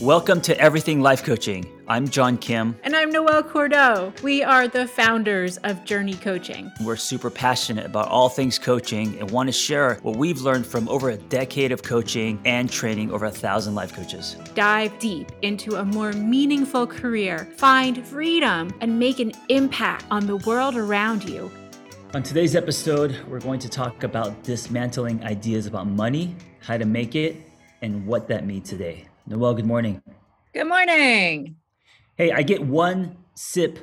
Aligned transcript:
Welcome 0.00 0.40
to 0.42 0.56
Everything 0.60 1.00
Life 1.00 1.24
Coaching. 1.24 1.66
I'm 1.88 2.06
John 2.06 2.38
Kim. 2.38 2.78
And 2.84 2.94
I'm 2.94 3.10
Noelle 3.10 3.42
Cordeaux. 3.42 4.12
We 4.22 4.44
are 4.44 4.68
the 4.68 4.86
founders 4.86 5.56
of 5.64 5.84
Journey 5.84 6.14
Coaching. 6.14 6.70
We're 6.84 6.94
super 6.94 7.30
passionate 7.30 7.84
about 7.84 8.06
all 8.06 8.28
things 8.28 8.60
coaching 8.60 9.18
and 9.18 9.28
want 9.32 9.48
to 9.48 9.52
share 9.52 9.94
what 10.02 10.14
we've 10.14 10.40
learned 10.40 10.66
from 10.66 10.88
over 10.88 11.10
a 11.10 11.16
decade 11.16 11.72
of 11.72 11.82
coaching 11.82 12.40
and 12.44 12.70
training 12.70 13.10
over 13.10 13.26
a 13.26 13.30
thousand 13.32 13.74
life 13.74 13.92
coaches. 13.92 14.36
Dive 14.54 14.96
deep 15.00 15.32
into 15.42 15.74
a 15.74 15.84
more 15.84 16.12
meaningful 16.12 16.86
career, 16.86 17.48
find 17.56 18.06
freedom, 18.06 18.72
and 18.80 19.00
make 19.00 19.18
an 19.18 19.32
impact 19.48 20.04
on 20.12 20.28
the 20.28 20.36
world 20.36 20.76
around 20.76 21.28
you. 21.28 21.50
On 22.14 22.22
today's 22.22 22.54
episode, 22.54 23.16
we're 23.26 23.40
going 23.40 23.58
to 23.58 23.68
talk 23.68 24.04
about 24.04 24.44
dismantling 24.44 25.24
ideas 25.24 25.66
about 25.66 25.88
money, 25.88 26.36
how 26.60 26.76
to 26.76 26.84
make 26.84 27.16
it, 27.16 27.34
and 27.82 28.06
what 28.06 28.28
that 28.28 28.46
means 28.46 28.68
today. 28.68 29.07
Noelle, 29.28 29.52
good 29.52 29.66
morning. 29.66 30.00
Good 30.54 30.64
morning. 30.64 31.56
Hey, 32.16 32.32
I 32.32 32.40
get 32.40 32.62
one 32.62 33.18
sip. 33.34 33.78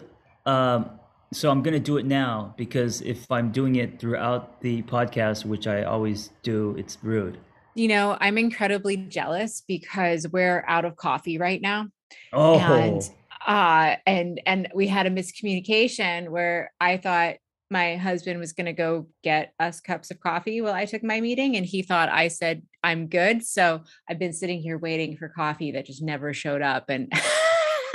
Um, 0.48 0.90
so 1.32 1.52
I'm 1.52 1.62
going 1.62 1.76
to 1.76 1.80
do 1.80 1.98
it 1.98 2.06
now 2.08 2.56
because 2.58 3.02
if 3.02 3.32
I'm 3.32 3.52
doing 3.52 3.76
it 3.76 4.00
throughout 4.00 4.60
the 4.62 4.82
podcast, 4.82 5.46
which 5.46 5.68
I 5.68 5.84
always 5.84 6.32
do, 6.42 6.74
it's 6.80 6.98
rude. 7.04 7.38
You 7.76 7.90
know, 7.90 8.18
I'm 8.20 8.40
incredibly 8.40 8.98
jealous 8.98 9.62
because 9.68 10.28
we're 10.28 10.66
out 10.68 10.84
of 10.84 10.96
coffee 10.96 11.38
right 11.38 11.62
now. 11.62 11.90
Oh. 12.34 12.58
And 12.58 13.08
uh 13.46 13.98
and 14.08 14.42
and 14.48 14.70
we 14.74 14.88
had 14.88 15.06
a 15.06 15.12
miscommunication 15.12 16.30
where 16.30 16.72
I 16.82 16.98
thought 16.98 17.36
my 17.70 17.96
husband 17.96 18.40
was 18.40 18.54
going 18.54 18.66
to 18.66 18.74
go 18.74 19.08
get 19.24 19.54
us 19.60 19.82
cups 19.82 20.12
of 20.12 20.20
coffee 20.20 20.62
while 20.62 20.74
I 20.74 20.86
took 20.86 21.04
my 21.04 21.20
meeting. 21.20 21.56
And 21.56 21.66
he 21.66 21.82
thought 21.82 22.10
I 22.10 22.28
said, 22.28 22.62
I'm 22.84 23.08
good. 23.08 23.44
So 23.44 23.84
I've 24.08 24.20
been 24.20 24.34
sitting 24.34 24.62
here 24.62 24.78
waiting 24.78 25.18
for 25.18 25.30
coffee 25.30 25.72
that 25.72 25.86
just 25.86 26.04
never 26.04 26.34
showed 26.34 26.62
up. 26.62 26.90
And 26.90 27.12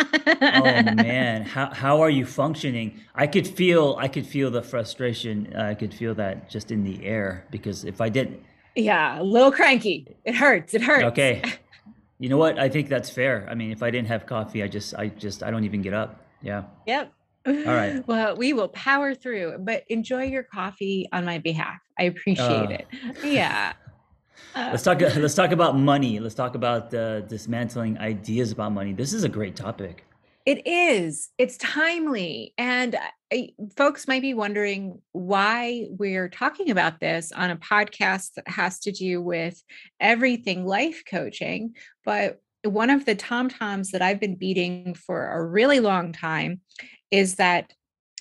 oh 0.01 0.63
man, 0.95 1.43
how, 1.43 1.73
how 1.73 2.01
are 2.01 2.11
you 2.11 2.27
functioning? 2.27 3.01
I 3.15 3.27
could 3.27 3.47
feel, 3.47 3.97
I 3.99 4.09
could 4.09 4.27
feel 4.27 4.51
the 4.51 4.63
frustration. 4.63 5.55
I 5.55 5.75
could 5.75 5.95
feel 5.95 6.15
that 6.17 6.51
just 6.51 6.73
in 6.73 6.83
the 6.83 7.05
air 7.05 7.47
because 7.51 7.85
if 7.85 8.01
I 8.01 8.09
didn't. 8.09 8.43
Yeah, 8.75 9.21
a 9.21 9.23
little 9.23 9.53
cranky. 9.53 10.17
It 10.25 10.35
hurts. 10.35 10.75
It 10.75 10.83
hurts. 10.83 11.05
Okay. 11.05 11.43
You 12.19 12.29
know 12.29 12.39
what? 12.39 12.59
I 12.59 12.69
think 12.69 12.89
that's 12.89 13.09
fair. 13.09 13.47
I 13.49 13.55
mean, 13.55 13.71
if 13.71 13.83
I 13.83 13.91
didn't 13.91 14.09
have 14.09 14.27
coffee, 14.27 14.63
I 14.63 14.69
just, 14.69 14.95
I 14.95 15.09
just, 15.09 15.43
I 15.43 15.51
don't 15.51 15.65
even 15.65 15.81
get 15.81 15.95
up. 15.95 16.25
Yeah. 16.43 16.65
Yep. 16.87 17.13
All 17.47 17.55
right. 17.55 18.05
Well, 18.07 18.37
we 18.37 18.53
will 18.53 18.69
power 18.69 19.15
through, 19.15 19.59
but 19.61 19.85
enjoy 19.89 20.25
your 20.25 20.43
coffee 20.43 21.09
on 21.13 21.25
my 21.25 21.39
behalf. 21.39 21.79
I 21.99 22.05
appreciate 22.05 22.47
uh, 22.47 22.69
it. 22.71 22.87
Yeah. 23.25 23.73
Uh, 24.55 24.69
let's 24.71 24.83
talk. 24.83 25.01
Let's 25.17 25.35
talk 25.35 25.53
about 25.53 25.79
money. 25.79 26.19
Let's 26.19 26.35
talk 26.35 26.55
about 26.55 26.93
uh, 26.93 27.21
dismantling 27.21 27.99
ideas 27.99 28.53
about 28.53 28.73
money. 28.73 28.93
This 28.93 29.13
is 29.13 29.23
a 29.23 29.29
great 29.29 29.55
topic. 29.55 30.05
It 30.47 30.67
is. 30.67 31.29
It's 31.39 31.57
timely, 31.59 32.55
and 32.59 32.97
I, 33.33 33.51
folks 33.77 34.09
might 34.09 34.23
be 34.23 34.35
wondering 34.35 35.01
why 35.13 35.87
we're 35.91 36.29
talking 36.29 36.71
about 36.71 36.99
this 36.99 37.31
on 37.31 37.51
a 37.51 37.57
podcast 37.57 38.35
that 38.35 38.49
has 38.49 38.81
to 38.81 38.93
do 38.93 39.23
with 39.23 39.63
everything 40.01 40.67
life 40.67 41.03
coaching. 41.09 41.75
But 42.05 42.41
one 42.65 42.91
of 42.91 43.05
the 43.05 43.15
tom 43.15 43.49
toms 43.49 43.93
that 43.93 44.03
I've 44.03 44.21
been 44.21 44.37
beating 44.37 44.95
for 44.95 45.31
a 45.31 45.45
really 45.45 45.81
long 45.81 46.13
time 46.13 46.61
is 47.11 47.37
that 47.37 47.73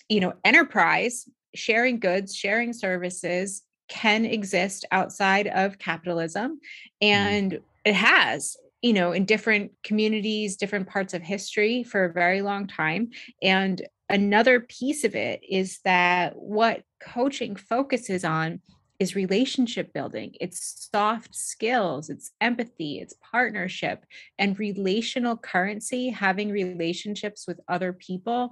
you 0.09 0.19
know 0.19 0.33
enterprise 0.43 1.27
sharing 1.55 1.99
goods 1.99 2.35
sharing 2.35 2.73
services 2.73 3.63
can 3.87 4.25
exist 4.25 4.85
outside 4.91 5.47
of 5.47 5.79
capitalism 5.79 6.51
mm-hmm. 6.53 7.07
and 7.07 7.51
mm. 7.53 7.61
it 7.85 7.95
has 7.95 8.55
you 8.81 8.93
know 8.93 9.11
in 9.11 9.25
different 9.25 9.71
communities 9.83 10.57
different 10.57 10.87
parts 10.87 11.13
of 11.13 11.21
history 11.21 11.83
for 11.83 12.05
a 12.05 12.13
very 12.13 12.41
long 12.41 12.67
time 12.67 13.09
and 13.41 13.81
another 14.09 14.59
piece 14.59 15.03
of 15.03 15.15
it 15.15 15.41
is 15.47 15.79
that 15.85 16.35
what 16.35 16.83
coaching 17.01 17.55
focuses 17.55 18.23
on 18.23 18.59
is 18.99 19.15
relationship 19.15 19.93
building 19.93 20.33
it's 20.41 20.89
soft 20.91 21.33
skills 21.33 22.09
it's 22.09 22.31
empathy 22.41 22.99
it's 22.99 23.15
partnership 23.31 24.05
and 24.37 24.59
relational 24.59 25.37
currency 25.37 26.09
having 26.09 26.51
relationships 26.51 27.45
with 27.47 27.59
other 27.67 27.93
people 27.93 28.51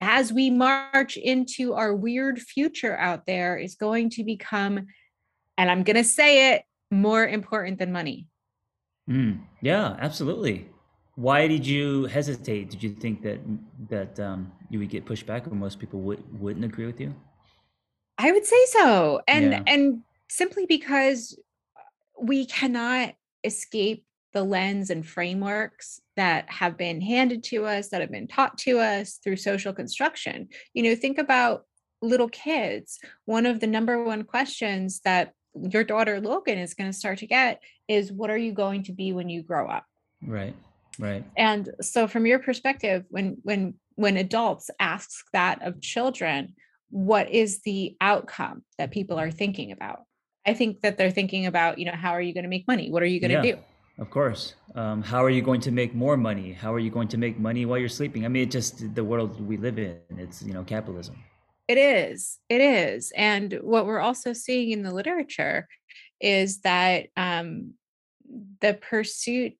as 0.00 0.32
we 0.32 0.50
march 0.50 1.16
into 1.16 1.74
our 1.74 1.94
weird 1.94 2.40
future 2.40 2.96
out 2.96 3.26
there 3.26 3.56
is 3.56 3.74
going 3.74 4.10
to 4.10 4.24
become 4.24 4.86
and 5.56 5.70
i'm 5.70 5.82
going 5.82 5.96
to 5.96 6.04
say 6.04 6.54
it 6.54 6.62
more 6.90 7.26
important 7.26 7.78
than 7.78 7.92
money 7.92 8.26
mm, 9.08 9.38
yeah 9.60 9.96
absolutely 10.00 10.68
why 11.16 11.48
did 11.48 11.66
you 11.66 12.06
hesitate 12.06 12.70
did 12.70 12.82
you 12.82 12.90
think 12.90 13.22
that 13.22 13.40
that 13.88 14.18
um, 14.20 14.52
you 14.70 14.78
would 14.78 14.88
get 14.88 15.04
pushed 15.04 15.26
back 15.26 15.46
or 15.46 15.50
most 15.50 15.78
people 15.78 16.00
would, 16.00 16.22
wouldn't 16.40 16.64
agree 16.64 16.86
with 16.86 17.00
you 17.00 17.14
I 18.18 18.32
would 18.32 18.44
say 18.44 18.64
so. 18.66 19.20
And 19.28 19.52
yeah. 19.52 19.62
and 19.66 20.02
simply 20.28 20.66
because 20.66 21.38
we 22.20 22.46
cannot 22.46 23.14
escape 23.44 24.04
the 24.38 24.44
lens 24.44 24.88
and 24.88 25.04
frameworks 25.04 26.00
that 26.14 26.48
have 26.48 26.76
been 26.76 27.00
handed 27.00 27.42
to 27.42 27.66
us, 27.66 27.88
that 27.88 28.00
have 28.00 28.12
been 28.12 28.28
taught 28.28 28.56
to 28.56 28.78
us 28.78 29.18
through 29.24 29.34
social 29.34 29.72
construction. 29.72 30.48
You 30.74 30.84
know, 30.84 30.94
think 30.94 31.18
about 31.18 31.64
little 32.00 32.28
kids. 32.28 33.00
One 33.24 33.46
of 33.46 33.58
the 33.58 33.66
number 33.66 34.04
one 34.04 34.22
questions 34.22 35.00
that 35.00 35.32
your 35.60 35.82
daughter 35.82 36.20
Logan 36.20 36.56
is 36.56 36.74
going 36.74 36.88
to 36.88 36.96
start 36.96 37.18
to 37.18 37.26
get 37.26 37.60
is 37.88 38.12
what 38.12 38.30
are 38.30 38.38
you 38.38 38.52
going 38.52 38.84
to 38.84 38.92
be 38.92 39.12
when 39.12 39.28
you 39.28 39.42
grow 39.42 39.68
up? 39.68 39.84
Right. 40.24 40.54
Right. 41.00 41.24
And 41.36 41.68
so 41.80 42.06
from 42.06 42.24
your 42.24 42.38
perspective 42.38 43.06
when 43.08 43.38
when 43.42 43.74
when 43.96 44.16
adults 44.16 44.70
ask 44.78 45.10
that 45.32 45.66
of 45.66 45.80
children, 45.80 46.54
what 46.90 47.28
is 47.28 47.62
the 47.62 47.96
outcome 48.00 48.62
that 48.78 48.92
people 48.92 49.18
are 49.18 49.30
thinking 49.30 49.72
about 49.72 50.04
i 50.46 50.54
think 50.54 50.80
that 50.80 50.96
they're 50.96 51.10
thinking 51.10 51.44
about 51.44 51.78
you 51.78 51.84
know 51.84 51.92
how 51.92 52.12
are 52.12 52.22
you 52.22 52.32
going 52.32 52.44
to 52.44 52.48
make 52.48 52.66
money 52.66 52.90
what 52.90 53.02
are 53.02 53.06
you 53.06 53.20
going 53.20 53.30
to 53.30 53.46
yeah, 53.46 53.56
do 53.56 53.58
of 53.98 54.10
course. 54.10 54.54
Um, 54.74 55.02
how 55.02 55.24
are 55.24 55.30
you 55.30 55.42
going 55.42 55.60
to 55.62 55.70
make 55.70 55.94
more 55.94 56.16
money? 56.16 56.52
How 56.52 56.72
are 56.72 56.78
you 56.78 56.90
going 56.90 57.08
to 57.08 57.16
make 57.16 57.38
money 57.38 57.66
while 57.66 57.78
you're 57.78 57.88
sleeping? 57.88 58.24
I 58.24 58.28
mean 58.28 58.44
it 58.44 58.50
just 58.50 58.94
the 58.94 59.04
world 59.04 59.40
we 59.40 59.56
live 59.56 59.78
in 59.78 59.98
it's 60.16 60.42
you 60.42 60.54
know 60.54 60.64
capitalism. 60.64 61.16
It 61.66 61.76
is. 61.76 62.38
It 62.48 62.62
is. 62.62 63.12
And 63.14 63.58
what 63.62 63.84
we're 63.86 64.00
also 64.00 64.32
seeing 64.32 64.70
in 64.70 64.82
the 64.82 64.92
literature 64.92 65.68
is 66.18 66.60
that 66.60 67.08
um, 67.16 67.74
the 68.60 68.74
pursuit 68.74 69.52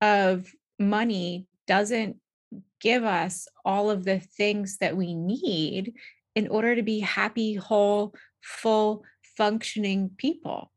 of 0.00 0.50
money 0.78 1.46
doesn't 1.66 2.16
give 2.80 3.04
us 3.04 3.46
all 3.64 3.90
of 3.90 4.04
the 4.04 4.18
things 4.18 4.78
that 4.78 4.96
we 4.96 5.14
need 5.14 5.94
in 6.34 6.48
order 6.48 6.74
to 6.74 6.82
be 6.82 7.00
happy, 7.00 7.54
whole, 7.54 8.14
full, 8.40 9.04
functioning 9.36 10.10
people. 10.16 10.72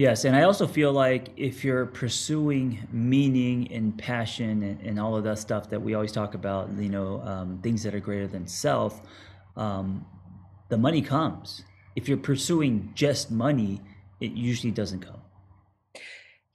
Yes, 0.00 0.24
and 0.24 0.34
I 0.34 0.44
also 0.44 0.66
feel 0.66 0.94
like 0.94 1.28
if 1.36 1.62
you're 1.62 1.84
pursuing 1.84 2.88
meaning 2.90 3.70
and 3.70 3.98
passion 3.98 4.62
and, 4.62 4.80
and 4.80 4.98
all 4.98 5.14
of 5.14 5.24
that 5.24 5.38
stuff 5.38 5.68
that 5.68 5.82
we 5.82 5.92
always 5.92 6.10
talk 6.10 6.32
about, 6.32 6.70
you 6.78 6.88
know, 6.88 7.20
um, 7.20 7.60
things 7.62 7.82
that 7.82 7.94
are 7.94 8.00
greater 8.00 8.26
than 8.26 8.46
self, 8.46 9.02
um, 9.58 10.06
the 10.70 10.78
money 10.78 11.02
comes. 11.02 11.64
If 11.96 12.08
you're 12.08 12.16
pursuing 12.16 12.92
just 12.94 13.30
money, 13.30 13.82
it 14.22 14.32
usually 14.32 14.70
doesn't 14.70 15.00
come. 15.00 15.20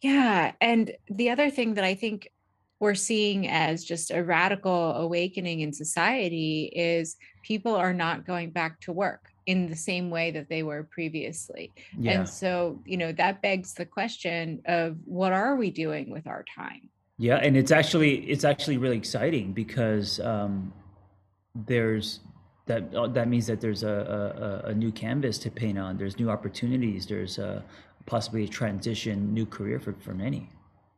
Yeah, 0.01 0.53
and 0.59 0.93
the 1.07 1.29
other 1.29 1.51
thing 1.51 1.75
that 1.75 1.83
I 1.83 1.93
think 1.93 2.31
we're 2.79 2.95
seeing 2.95 3.47
as 3.47 3.83
just 3.83 4.09
a 4.09 4.23
radical 4.23 4.95
awakening 4.95 5.59
in 5.59 5.71
society 5.71 6.71
is 6.75 7.15
people 7.43 7.75
are 7.75 7.93
not 7.93 8.25
going 8.25 8.49
back 8.49 8.79
to 8.81 8.91
work 8.91 9.34
in 9.45 9.69
the 9.69 9.75
same 9.75 10.09
way 10.09 10.31
that 10.31 10.49
they 10.49 10.63
were 10.63 10.83
previously. 10.83 11.73
Yeah. 11.97 12.11
And 12.19 12.29
so, 12.29 12.81
you 12.85 12.97
know, 12.97 13.11
that 13.13 13.41
begs 13.41 13.73
the 13.73 13.85
question 13.85 14.61
of 14.65 14.97
what 15.05 15.33
are 15.33 15.55
we 15.55 15.71
doing 15.71 16.09
with 16.09 16.27
our 16.27 16.43
time? 16.43 16.89
Yeah, 17.17 17.37
and 17.37 17.55
it's 17.55 17.71
actually 17.71 18.29
it's 18.29 18.43
actually 18.43 18.77
really 18.77 18.97
exciting 18.97 19.53
because 19.53 20.19
um, 20.19 20.73
there's 21.53 22.19
that 22.65 22.93
uh, 22.93 23.07
that 23.07 23.29
means 23.29 23.47
that 23.47 23.61
there's 23.61 23.83
a, 23.83 24.63
a, 24.65 24.69
a 24.69 24.73
new 24.73 24.91
canvas 24.91 25.37
to 25.39 25.51
paint 25.51 25.79
on. 25.79 25.97
There's 25.97 26.19
new 26.19 26.29
opportunities. 26.29 27.05
There's 27.05 27.37
a, 27.37 27.63
possibly 28.05 28.43
a 28.43 28.47
transition, 28.47 29.33
new 29.33 29.45
career 29.45 29.79
for 29.79 29.93
for 30.01 30.13
many. 30.13 30.49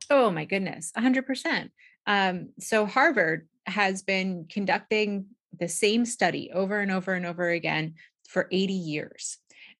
Oh 0.10 0.32
my 0.32 0.46
goodness, 0.46 0.92
100%. 0.98 1.70
Um, 2.06 2.50
so 2.60 2.86
Harvard 2.86 3.48
has 3.66 4.02
been 4.02 4.46
conducting 4.50 5.26
the 5.60 5.68
same 5.68 6.06
study 6.06 6.50
over 6.54 6.80
and 6.80 6.92
over 6.92 7.14
and 7.14 7.26
over 7.26 7.50
again 7.50 7.96
for 8.28 8.48
80 8.52 8.74
years. 8.74 9.38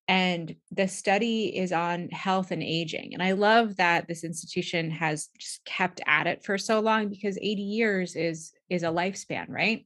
And 0.10 0.56
the 0.72 0.88
study 0.88 1.58
is 1.58 1.74
on 1.74 2.08
health 2.10 2.52
and 2.52 2.64
aging. 2.64 3.14
And 3.14 3.22
I 3.22 3.34
love 3.34 3.76
that 3.76 4.08
this 4.08 4.24
institution 4.24 4.90
has 4.90 5.28
just 5.38 5.66
kept 5.66 6.00
at 6.08 6.28
it 6.28 6.46
for 6.46 6.58
so 6.58 6.80
long 6.80 7.10
because 7.10 7.38
80 7.42 7.62
years 7.62 8.16
is 8.16 8.54
is 8.70 8.84
a 8.84 8.88
lifespan, 8.88 9.46
right? 9.50 9.86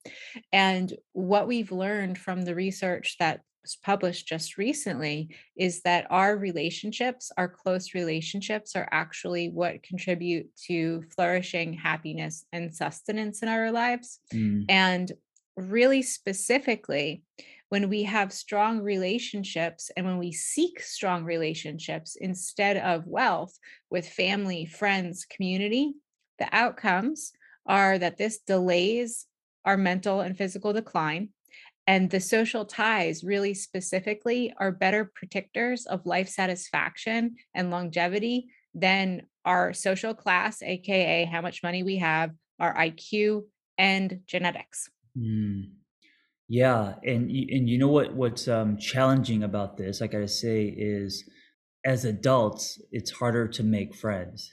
And 0.51 0.93
what 1.13 1.47
we've 1.47 1.71
learned 1.71 2.17
from 2.17 2.43
the 2.43 2.55
research 2.55 3.15
that 3.19 3.41
was 3.61 3.75
published 3.75 4.27
just 4.27 4.57
recently 4.57 5.35
is 5.55 5.81
that 5.83 6.07
our 6.09 6.35
relationships, 6.35 7.31
our 7.37 7.47
close 7.47 7.93
relationships, 7.93 8.75
are 8.75 8.89
actually 8.91 9.49
what 9.49 9.83
contribute 9.83 10.49
to 10.67 11.03
flourishing, 11.15 11.73
happiness, 11.73 12.45
and 12.51 12.73
sustenance 12.73 13.43
in 13.43 13.49
our 13.49 13.71
lives. 13.71 14.19
Mm, 14.33 14.65
And 14.69 15.11
really 15.55 16.01
specifically, 16.01 17.23
when 17.71 17.87
we 17.87 18.03
have 18.03 18.33
strong 18.33 18.81
relationships 18.81 19.89
and 19.95 20.05
when 20.05 20.17
we 20.17 20.33
seek 20.33 20.81
strong 20.81 21.23
relationships 21.23 22.17
instead 22.19 22.75
of 22.75 23.07
wealth 23.07 23.57
with 23.89 24.09
family, 24.09 24.65
friends, 24.65 25.23
community, 25.23 25.93
the 26.37 26.49
outcomes 26.51 27.31
are 27.65 27.97
that 27.97 28.17
this 28.17 28.39
delays 28.39 29.25
our 29.63 29.77
mental 29.77 30.19
and 30.19 30.37
physical 30.37 30.73
decline 30.73 31.29
and 31.87 32.09
the 32.09 32.19
social 32.19 32.65
ties, 32.65 33.23
really 33.23 33.53
specifically, 33.53 34.53
are 34.57 34.73
better 34.73 35.09
predictors 35.17 35.87
of 35.87 36.05
life 36.05 36.27
satisfaction 36.27 37.35
and 37.55 37.71
longevity 37.71 38.47
than 38.75 39.21
our 39.45 39.71
social 39.71 40.13
class, 40.13 40.61
AKA 40.61 41.23
how 41.23 41.39
much 41.39 41.63
money 41.63 41.83
we 41.83 41.95
have, 41.97 42.31
our 42.59 42.75
IQ, 42.75 43.45
and 43.77 44.19
genetics. 44.27 44.89
mm. 45.17 45.69
Yeah, 46.51 46.95
and 47.05 47.31
and 47.31 47.69
you 47.69 47.77
know 47.77 47.87
what 47.87 48.13
what's 48.13 48.49
um, 48.49 48.77
challenging 48.77 49.41
about 49.41 49.77
this, 49.77 50.01
I 50.01 50.07
gotta 50.07 50.27
say, 50.27 50.65
is 50.65 51.23
as 51.85 52.03
adults, 52.03 52.77
it's 52.91 53.09
harder 53.09 53.47
to 53.47 53.63
make 53.63 53.95
friends. 53.95 54.51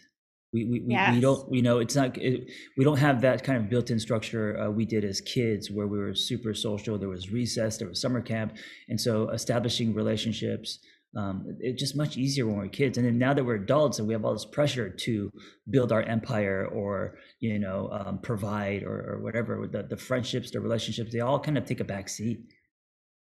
We 0.53 0.65
we 0.65 0.81
we, 0.87 0.97
we 1.15 1.21
don't 1.21 1.53
you 1.53 1.61
know 1.61 1.81
it's 1.81 1.97
not 1.97 2.17
it, 2.17 2.49
we 2.77 2.85
don't 2.85 2.99
have 2.99 3.21
that 3.23 3.43
kind 3.43 3.59
of 3.59 3.69
built-in 3.69 3.99
structure 3.99 4.57
uh, 4.61 4.71
we 4.71 4.85
did 4.85 5.05
as 5.05 5.21
kids 5.21 5.73
where 5.73 5.89
we 5.89 5.99
were 5.99 6.15
super 6.15 6.55
social. 6.55 6.99
There 6.99 7.09
was 7.09 7.33
recess, 7.33 7.79
there 7.79 7.89
was 7.89 8.01
summer 8.01 8.21
camp, 8.21 8.57
and 8.89 9.01
so 9.01 9.31
establishing 9.31 9.93
relationships. 9.93 10.79
Um, 11.17 11.57
it's 11.61 11.81
just 11.81 11.97
much 11.97 12.17
easier 12.17 12.47
when 12.47 12.57
we're 12.57 12.69
kids, 12.69 12.99
and 12.99 13.07
then 13.07 13.19
now 13.19 13.33
that 13.33 13.45
we're 13.45 13.55
adults 13.55 13.99
and 13.99 14.07
we 14.07 14.15
have 14.15 14.25
all 14.25 14.35
this 14.35 14.45
pressure 14.45 14.91
to 14.91 15.33
build 15.71 15.91
our 15.91 16.03
empire 16.03 16.67
or 16.67 17.17
you 17.41 17.59
know 17.59 17.89
um, 17.93 18.19
provide 18.19 18.83
or, 18.83 19.15
or 19.15 19.21
whatever, 19.23 19.67
the 19.67 19.83
the 19.85 19.97
friendships, 19.97 20.51
the 20.51 20.61
relationships, 20.61 21.13
they 21.13 21.21
all 21.21 21.41
kind 21.41 21.57
of 21.57 21.65
take 21.65 21.81
a 21.81 21.85
back 21.85 22.09
seat. 22.09 22.41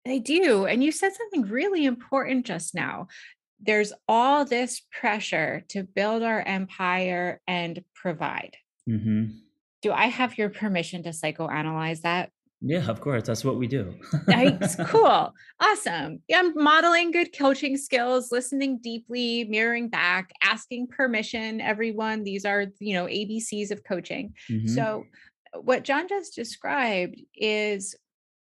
They 0.05 0.19
do. 0.19 0.67
And 0.67 0.85
you 0.85 0.93
said 0.93 1.13
something 1.15 1.51
really 1.51 1.85
important 1.85 2.47
just 2.47 2.75
now. 2.75 3.09
There's 3.61 3.93
all 4.07 4.45
this 4.45 4.83
pressure 4.93 5.65
to 5.69 5.83
build 5.83 6.23
our 6.23 6.43
empire 6.43 7.41
and 7.47 7.83
provide. 7.95 8.57
hmm 8.87 9.25
Do 9.83 9.93
I 9.93 10.07
have 10.07 10.39
your 10.39 10.51
permission 10.51 11.03
to 11.05 11.11
psychoanalyze 11.11 12.03
that? 12.03 12.31
Yeah, 12.67 12.89
of 12.89 13.01
course, 13.03 13.25
that's 13.25 13.45
what 13.45 13.57
we 13.59 13.67
do. 13.67 13.95
Nice, 14.27 14.77
cool, 14.87 15.35
awesome. 15.61 16.23
Yeah, 16.29 16.39
I'm 16.39 16.55
modeling 16.55 17.11
good 17.11 17.37
coaching 17.37 17.77
skills, 17.77 18.33
listening 18.33 18.79
deeply, 18.83 19.45
mirroring 19.45 19.91
back, 19.91 20.33
asking 20.43 20.87
permission. 20.89 21.61
Everyone, 21.61 22.25
these 22.25 22.47
are, 22.47 22.67
you 22.81 22.95
know, 22.95 23.05
ABCs 23.05 23.71
of 23.71 23.85
coaching. 23.85 24.33
hmm 24.49 24.67
So, 24.67 25.05
what 25.61 25.85
John 25.85 26.09
just 26.09 26.35
described 26.35 27.21
is, 27.37 27.95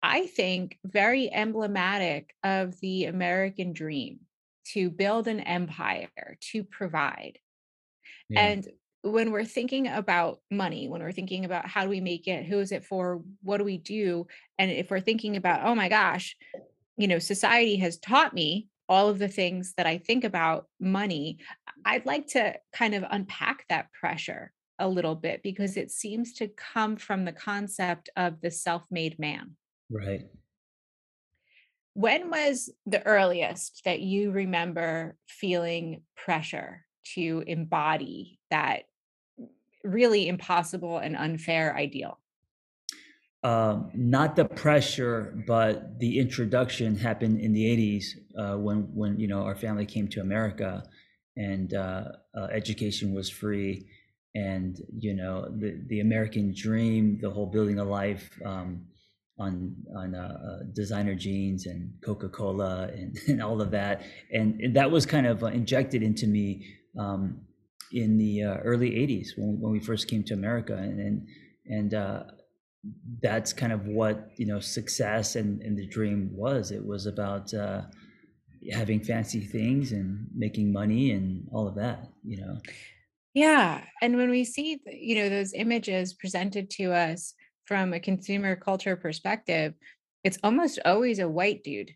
I 0.02 0.25
think, 0.25 0.80
very 0.84 1.31
emblematic 1.31 2.34
of 2.44 2.80
the 2.80 3.06
American 3.06 3.72
dream 3.72 4.22
to 4.74 4.90
build 4.90 5.28
an 5.28 5.42
empire, 5.42 6.10
to 6.52 6.64
provide. 6.64 7.38
Yeah, 8.30 8.42
And 8.42 8.68
when 9.12 9.31
we're 9.31 9.45
thinking 9.45 9.88
about 9.88 10.39
money, 10.50 10.88
when 10.88 11.01
we're 11.01 11.12
thinking 11.12 11.45
about 11.45 11.68
how 11.68 11.83
do 11.83 11.89
we 11.89 12.01
make 12.01 12.27
it, 12.27 12.45
who 12.45 12.59
is 12.59 12.71
it 12.71 12.86
for, 12.86 13.21
what 13.44 13.57
do 13.57 13.63
we 13.63 13.77
do? 13.77 14.27
And 14.57 14.71
if 14.71 14.89
we're 14.89 15.00
thinking 15.00 15.36
about, 15.36 15.65
oh 15.65 15.75
my 15.75 15.89
gosh, 15.89 16.36
you 16.98 17.07
know, 17.07 17.19
society 17.19 17.77
has 17.77 17.98
taught 17.98 18.33
me 18.33 18.68
all 18.89 19.09
of 19.09 19.19
the 19.19 19.27
things 19.27 19.74
that 19.77 19.86
I 19.86 19.98
think 19.98 20.24
about 20.24 20.68
money, 20.80 21.39
I'd 21.86 22.06
like 22.06 22.27
to 22.27 22.56
kind 22.74 22.95
of 22.95 23.04
unpack 23.09 23.65
that 23.69 23.92
pressure 23.92 24.51
a 24.80 24.88
little 24.88 25.15
bit 25.15 25.44
because 25.44 25.77
it 25.77 25.92
seems 25.92 26.33
to 26.33 26.48
come 26.48 26.95
from 26.95 27.25
the 27.25 27.31
concept 27.31 28.09
of 28.15 28.42
the 28.42 28.51
self 28.51 28.83
made 28.89 29.18
man. 29.19 29.56
right. 29.89 30.25
When 31.94 32.30
was 32.30 32.69
the 32.86 33.04
earliest 33.07 33.81
that 33.86 34.01
you 34.01 34.30
remember 34.30 35.15
feeling 35.27 36.04
pressure 36.15 36.86
to 37.15 37.44
embody 37.48 38.39
that 38.51 38.83
really 39.88 40.28
impossible 40.28 40.98
and 40.98 41.16
unfair 41.16 41.75
ideal? 41.75 42.19
Um, 43.44 43.92
not 43.94 44.36
the 44.36 44.45
pressure, 44.45 45.44
but 45.48 46.00
the 46.00 46.19
introduction 46.19 46.98
happened 46.98 47.39
in 47.39 47.54
the 47.54 47.63
80s 47.63 48.06
uh, 48.38 48.57
when 48.57 48.89
when 48.94 49.19
you 49.19 49.28
know 49.28 49.44
our 49.44 49.56
family 49.56 49.86
came 49.86 50.07
to 50.10 50.22
America 50.22 50.84
and 51.36 51.74
uh, 51.74 52.04
uh, 52.36 52.48
education 52.51 53.13
was 53.13 53.30
free 53.30 53.88
and 54.36 54.81
you 54.98 55.13
know 55.13 55.48
the 55.60 55.81
the 55.88 56.00
American 56.00 56.54
dream, 56.56 57.19
the 57.22 57.30
whole 57.30 57.45
building 57.45 57.80
a 57.80 57.83
life 57.83 58.30
um, 58.44 58.86
on 59.40 59.75
on 59.95 60.16
uh, 60.16 60.38
uh, 60.50 60.63
designer 60.74 61.16
jeans 61.16 61.68
and 61.68 61.92
Coca-Cola 62.04 62.90
and, 62.94 63.18
and 63.28 63.42
all 63.42 63.62
of 63.62 63.72
that 63.72 64.01
and, 64.31 64.60
and 64.62 64.75
that 64.75 64.90
was 64.90 65.06
kind 65.06 65.28
of 65.28 65.44
uh, 65.44 65.48
injected 65.48 66.01
into 66.01 66.28
me 66.28 66.66
um, 66.98 67.42
in 67.92 68.18
the 68.18 68.44
uh, 68.44 68.56
early 68.57 68.92
80s 68.92 69.38
when, 69.38 69.60
when 69.60 69.72
we 69.72 69.80
first 69.80 70.07
came 70.07 70.24
to 70.24 70.34
America 70.34 70.75
and 70.75 71.00
and, 71.00 71.28
and 71.66 71.94
uh, 71.94 72.24
that's 73.22 73.54
kind 73.54 73.74
of 73.74 73.88
what 73.88 74.30
you 74.38 74.45
know 74.45 74.60
success 74.60 75.36
and, 75.36 75.62
and 75.62 75.78
the 75.78 75.88
dream 75.88 76.30
was. 76.34 76.72
It 76.72 76.86
was 76.86 77.06
about 77.06 77.54
uh, 77.54 77.81
having 78.72 79.00
fancy 79.00 79.42
things 79.42 79.92
and 79.92 80.28
making 80.36 80.72
money 80.72 81.12
and 81.12 81.48
all 81.51 81.68
of 81.68 81.75
that 81.75 82.10
you 82.28 82.38
know? 82.38 82.57
Yeah, 83.34 83.84
and 84.01 84.18
when 84.18 84.30
we 84.30 84.44
see, 84.44 84.80
you 84.86 85.16
know, 85.16 85.30
those 85.30 85.54
images 85.54 86.13
presented 86.13 86.69
to 86.72 86.94
us 86.94 87.33
from 87.66 87.94
a 87.94 88.00
consumer 88.00 88.56
culture 88.56 88.95
perspective, 88.95 89.74
it's 90.24 90.40
almost 90.44 90.80
always 90.86 91.19
a 91.19 91.30
white 91.30 91.63
dude. 91.63 91.92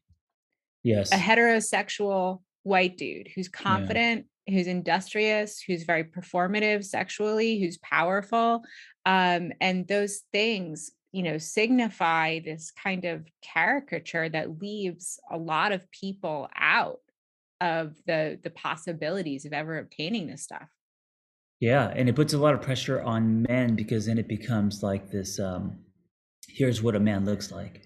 Yes. 0.84 1.12
a 1.12 1.16
heterosexual 1.16 2.42
white 2.64 2.98
dude 2.98 3.28
who's 3.36 3.48
confident, 3.50 4.26
who's 4.50 4.68
industrious, 4.68 5.62
who's 5.62 5.84
very 5.84 6.04
performative 6.04 6.84
sexually, 6.84 7.60
who's 7.60 7.78
powerful. 7.78 8.64
Um, 9.06 9.52
and 9.62 9.88
those 9.88 10.22
things, 10.32 10.92
you 11.12 11.24
know, 11.24 11.38
signify 11.38 12.40
this 12.40 12.72
kind 12.72 13.06
of 13.06 13.28
caricature 13.42 14.30
that 14.30 14.60
leaves 14.62 15.20
a 15.32 15.38
lot 15.38 15.72
of 15.72 15.90
people 15.92 16.50
out 16.56 17.00
of 17.60 17.96
the 18.08 18.40
the 18.44 18.50
possibilities 18.50 19.46
of 19.46 19.54
ever 19.54 19.78
obtaining 19.78 20.28
this 20.28 20.42
stuff. 20.44 20.68
yeah 21.60 21.94
and 21.96 22.10
it 22.10 22.16
puts 22.16 22.34
a 22.34 22.38
lot 22.38 22.54
of 22.56 22.62
pressure 22.62 23.02
on 23.04 23.44
men 23.44 23.76
because 23.76 24.08
then 24.08 24.18
it 24.18 24.28
becomes 24.28 24.82
like 24.82 25.12
this 25.12 25.40
um 25.40 25.78
here's 26.48 26.82
what 26.82 26.96
a 26.96 27.00
man 27.00 27.24
looks 27.24 27.52
like 27.52 27.84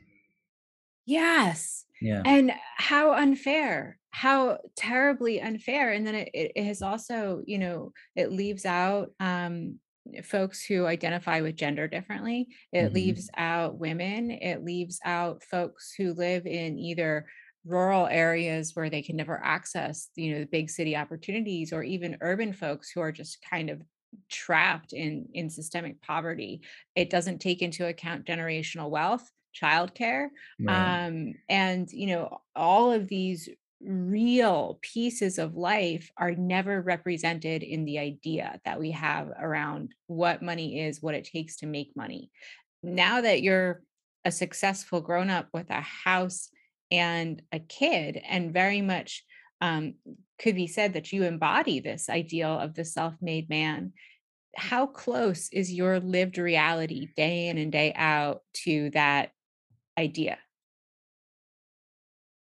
Yes. 1.06 1.86
yeah 2.00 2.26
And 2.26 2.52
how 2.78 3.14
unfair, 3.14 4.00
how 4.10 4.60
terribly 4.76 5.40
unfair. 5.42 5.92
And 5.92 6.08
then 6.08 6.16
it, 6.16 6.30
it 6.34 6.64
has 6.64 6.82
also, 6.82 7.44
you 7.46 7.60
know, 7.60 7.92
it 8.16 8.32
leaves 8.32 8.66
out 8.66 9.12
um, 9.20 9.80
folks 10.24 10.66
who 10.66 10.86
identify 10.86 11.42
with 11.42 11.56
gender 11.56 11.88
differently. 11.88 12.48
It 12.72 12.94
hmm 12.94 12.94
leaves 12.94 13.30
out 13.38 13.78
women. 13.78 14.32
It 14.32 14.64
leaves 14.64 15.00
out 15.06 15.44
folks 15.44 15.94
who 15.96 16.14
live 16.14 16.48
in 16.48 16.80
either 16.80 17.28
rural 17.64 18.08
areas 18.08 18.76
where 18.76 18.90
they 18.90 19.02
can 19.02 19.16
never 19.16 19.44
access, 19.44 20.10
you 20.16 20.34
know, 20.34 20.40
the 20.40 20.46
big 20.48 20.70
city 20.70 20.96
opportunities, 20.96 21.72
or 21.74 21.84
even 21.84 22.18
urban 22.22 22.54
folks 22.54 22.92
who 22.92 23.02
are 23.02 23.12
just 23.12 23.44
kind 23.48 23.70
of 23.70 23.82
trapped 24.30 24.94
in 24.94 25.28
in 25.34 25.50
systemic 25.50 26.02
poverty. 26.02 26.62
It 26.96 27.10
doesn't 27.10 27.40
take 27.40 27.62
into 27.62 27.88
account 27.88 28.26
generational 28.26 28.90
wealth, 28.90 29.30
childcare, 29.62 30.28
right. 30.60 31.06
um, 31.08 31.34
and 31.50 31.90
you 31.92 32.08
know 32.08 32.42
all 32.56 32.92
of 32.92 33.08
these 33.08 33.50
real 33.82 34.80
pieces 34.82 35.38
of 35.38 35.56
life 35.56 36.10
are 36.18 36.34
never 36.34 36.82
represented 36.82 37.62
in 37.62 37.86
the 37.86 38.00
idea 38.00 38.60
that 38.66 38.80
we 38.80 38.92
have 38.92 39.30
around 39.40 39.94
what 40.08 40.42
money 40.42 40.82
is 40.82 41.02
what 41.02 41.14
it 41.14 41.26
takes 41.26 41.58
to 41.58 41.68
make 41.68 41.92
money. 41.96 42.32
Now 42.82 43.22
that 43.22 43.42
you're 43.42 43.82
a 44.24 44.32
successful 44.32 45.02
grown 45.02 45.30
up 45.30 45.50
with 45.54 45.70
a 45.70 45.82
house 45.82 46.50
and 46.92 47.42
a 47.52 47.60
kid 47.60 48.20
and 48.28 48.54
very 48.54 48.82
much 48.82 49.24
um, 49.62 49.96
could 50.40 50.56
be 50.56 50.68
said 50.68 50.94
that 50.94 51.12
you 51.12 51.24
embody 51.24 51.80
this 51.80 52.10
ideal 52.10 52.60
of 52.60 52.74
the 52.74 52.86
self-made 52.86 53.50
man 53.50 53.94
how 54.56 54.88
close 54.88 55.50
is 55.52 55.72
your 55.72 56.00
lived 56.00 56.38
reality 56.38 57.10
day 57.16 57.48
in 57.48 57.58
and 57.58 57.72
day 57.72 57.94
out 57.96 58.42
to 58.54 58.90
that 58.92 59.32
idea. 59.98 60.38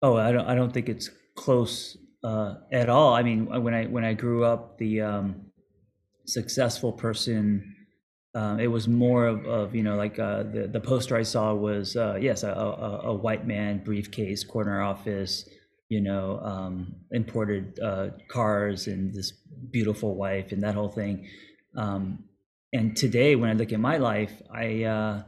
Oh 0.02 0.16
i 0.16 0.30
don't 0.30 0.46
i 0.46 0.54
don't 0.54 0.72
think 0.72 0.88
it's 0.88 1.10
close 1.34 1.96
uh 2.22 2.54
at 2.72 2.88
all. 2.88 3.14
I 3.14 3.22
mean 3.22 3.46
when 3.62 3.74
i 3.74 3.86
when 3.86 4.04
i 4.04 4.14
grew 4.14 4.44
up 4.44 4.78
the 4.78 5.00
um 5.00 5.46
successful 6.26 6.92
person 6.92 7.76
um, 8.36 8.60
it 8.60 8.66
was 8.66 8.86
more 8.86 9.26
of, 9.26 9.46
of 9.46 9.74
you 9.74 9.82
know 9.82 9.96
like 9.96 10.18
uh, 10.18 10.42
the 10.42 10.68
the 10.70 10.78
poster 10.78 11.16
I 11.16 11.22
saw 11.22 11.54
was 11.54 11.96
uh, 11.96 12.18
yes 12.20 12.42
a, 12.42 12.50
a, 12.50 13.00
a, 13.04 13.14
white 13.14 13.46
man 13.46 13.82
briefcase 13.82 14.44
corner 14.44 14.82
office 14.82 15.48
you 15.88 16.02
know 16.02 16.38
um, 16.40 16.96
imported 17.12 17.80
uh, 17.80 18.10
cars 18.28 18.88
and 18.88 19.14
this 19.14 19.32
beautiful 19.70 20.16
wife 20.16 20.52
and 20.52 20.62
that 20.62 20.74
whole 20.74 20.90
thing. 20.90 21.26
Um, 21.76 22.24
and 22.74 22.94
today 22.94 23.36
when 23.36 23.48
I 23.48 23.54
look 23.54 23.72
at 23.72 23.80
my 23.80 23.96
life 23.96 24.42
I 24.52 24.82
uh, 24.84 25.22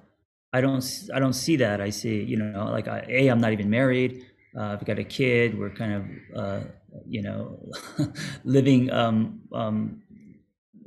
I 0.52 0.60
don't 0.60 0.84
I 1.14 1.18
don't 1.18 1.34
see 1.34 1.56
that 1.56 1.80
I 1.80 1.90
see 1.90 2.22
you 2.22 2.36
know 2.36 2.64
like 2.66 2.88
I, 2.88 3.04
a 3.08 3.28
I'm 3.28 3.40
not 3.40 3.52
even 3.52 3.68
married 3.70 4.26
uh, 4.56 4.72
I've 4.72 4.84
got 4.84 4.98
a 4.98 5.04
kid 5.04 5.58
we're 5.58 5.70
kind 5.70 5.92
of 5.92 6.04
uh, 6.36 6.60
you 7.06 7.22
know 7.22 7.70
living 8.44 8.90
um, 8.90 9.40
um, 9.52 10.02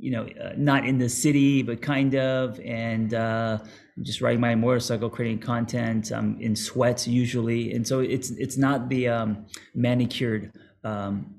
you 0.02 0.10
know, 0.10 0.26
uh, 0.42 0.52
not 0.56 0.84
in 0.84 0.98
the 0.98 1.08
city, 1.08 1.62
but 1.62 1.80
kind 1.80 2.16
of, 2.16 2.58
and 2.60 3.14
uh, 3.14 3.58
just 4.02 4.20
riding 4.20 4.40
my 4.40 4.52
motorcycle, 4.56 5.08
creating 5.08 5.38
content. 5.38 6.10
I'm 6.10 6.40
in 6.40 6.56
sweats 6.56 7.06
usually, 7.06 7.72
and 7.72 7.86
so 7.86 8.00
it's 8.00 8.30
it's 8.32 8.56
not 8.56 8.88
the 8.88 9.06
um, 9.06 9.46
manicured 9.76 10.58
um, 10.82 11.36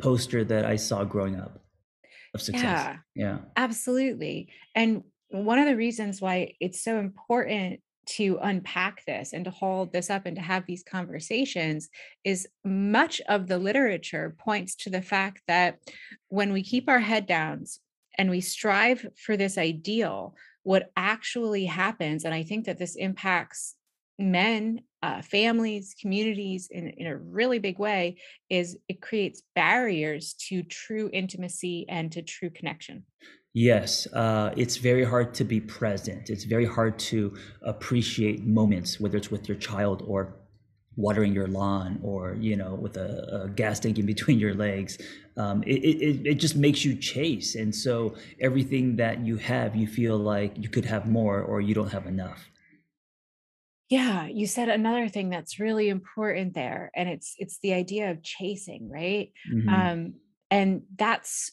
poster 0.00 0.44
that 0.44 0.64
I 0.64 0.76
saw 0.76 1.02
growing 1.02 1.34
up 1.34 1.60
of 2.32 2.40
success. 2.40 2.62
Yeah, 2.62 2.96
Yeah. 3.16 3.38
absolutely. 3.56 4.50
And 4.76 5.02
one 5.30 5.58
of 5.58 5.66
the 5.66 5.76
reasons 5.76 6.20
why 6.20 6.54
it's 6.60 6.82
so 6.82 6.98
important 6.98 7.80
to 8.06 8.38
unpack 8.40 9.04
this 9.04 9.32
and 9.32 9.44
to 9.44 9.50
hold 9.50 9.92
this 9.92 10.10
up 10.10 10.26
and 10.26 10.36
to 10.36 10.42
have 10.42 10.64
these 10.64 10.84
conversations 10.84 11.88
is 12.24 12.46
much 12.64 13.20
of 13.28 13.48
the 13.48 13.58
literature 13.58 14.36
points 14.38 14.76
to 14.76 14.90
the 14.90 15.02
fact 15.02 15.42
that 15.48 15.78
when 16.28 16.52
we 16.52 16.62
keep 16.62 16.88
our 16.88 17.00
head 17.00 17.26
downs 17.26 17.80
and 18.16 18.30
we 18.30 18.40
strive 18.40 19.04
for 19.16 19.36
this 19.36 19.58
ideal, 19.58 20.34
what 20.62 20.90
actually 20.96 21.64
happens, 21.64 22.24
and 22.24 22.32
I 22.32 22.44
think 22.44 22.66
that 22.66 22.78
this 22.78 22.96
impacts 22.96 23.74
men, 24.18 24.80
uh, 25.02 25.20
families, 25.22 25.94
communities 26.00 26.68
in, 26.70 26.88
in 26.88 27.06
a 27.06 27.16
really 27.16 27.58
big 27.58 27.78
way, 27.78 28.16
is 28.48 28.78
it 28.88 29.02
creates 29.02 29.42
barriers 29.54 30.34
to 30.48 30.62
true 30.62 31.10
intimacy 31.12 31.86
and 31.88 32.10
to 32.12 32.22
true 32.22 32.50
connection. 32.50 33.04
Yes, 33.58 34.06
uh, 34.12 34.52
it's 34.54 34.76
very 34.76 35.02
hard 35.04 35.32
to 35.34 35.44
be 35.44 35.60
present. 35.62 36.28
It's 36.28 36.44
very 36.44 36.66
hard 36.66 36.98
to 37.10 37.34
appreciate 37.62 38.44
moments, 38.44 39.00
whether 39.00 39.16
it's 39.16 39.30
with 39.30 39.48
your 39.48 39.56
child 39.56 40.02
or 40.06 40.34
watering 40.96 41.32
your 41.32 41.46
lawn 41.46 42.00
or 42.02 42.34
you 42.40 42.56
know 42.56 42.74
with 42.74 42.96
a, 42.96 43.42
a 43.44 43.48
gas 43.50 43.80
tank 43.80 43.98
in 43.98 44.06
between 44.06 44.38
your 44.38 44.54
legs 44.54 44.98
um, 45.36 45.62
it, 45.64 45.74
it, 45.84 46.26
it 46.26 46.34
just 46.36 46.56
makes 46.56 46.86
you 46.86 46.96
chase 46.96 47.54
and 47.54 47.74
so 47.74 48.16
everything 48.40 48.96
that 48.96 49.20
you 49.20 49.36
have 49.36 49.76
you 49.76 49.86
feel 49.86 50.16
like 50.18 50.56
you 50.56 50.70
could 50.70 50.86
have 50.86 51.06
more 51.06 51.42
or 51.42 51.60
you 51.60 51.74
don't 51.74 51.92
have 51.92 52.06
enough 52.06 52.50
Yeah, 53.88 54.26
you 54.26 54.46
said 54.46 54.68
another 54.68 55.08
thing 55.08 55.30
that's 55.30 55.60
really 55.60 55.88
important 55.88 56.54
there, 56.54 56.90
and 56.96 57.08
it's 57.08 57.34
it's 57.38 57.58
the 57.60 57.72
idea 57.72 58.10
of 58.10 58.22
chasing, 58.22 58.90
right? 58.90 59.32
hmm 59.46 59.86
Um, 59.86 60.14
and 60.50 60.82
that's 60.96 61.52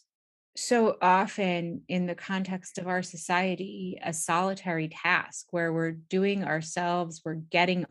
so 0.55 0.97
often 1.01 1.81
in 1.87 2.05
the 2.05 2.15
context 2.15 2.77
of 2.77 2.87
our 2.87 3.01
society 3.01 3.99
a 4.03 4.13
solitary 4.13 4.87
task 4.87 5.47
where 5.51 5.73
we're 5.73 5.91
doing 5.91 6.43
ourselves, 6.43 7.21
we're 7.25 7.33
getting 7.35 7.85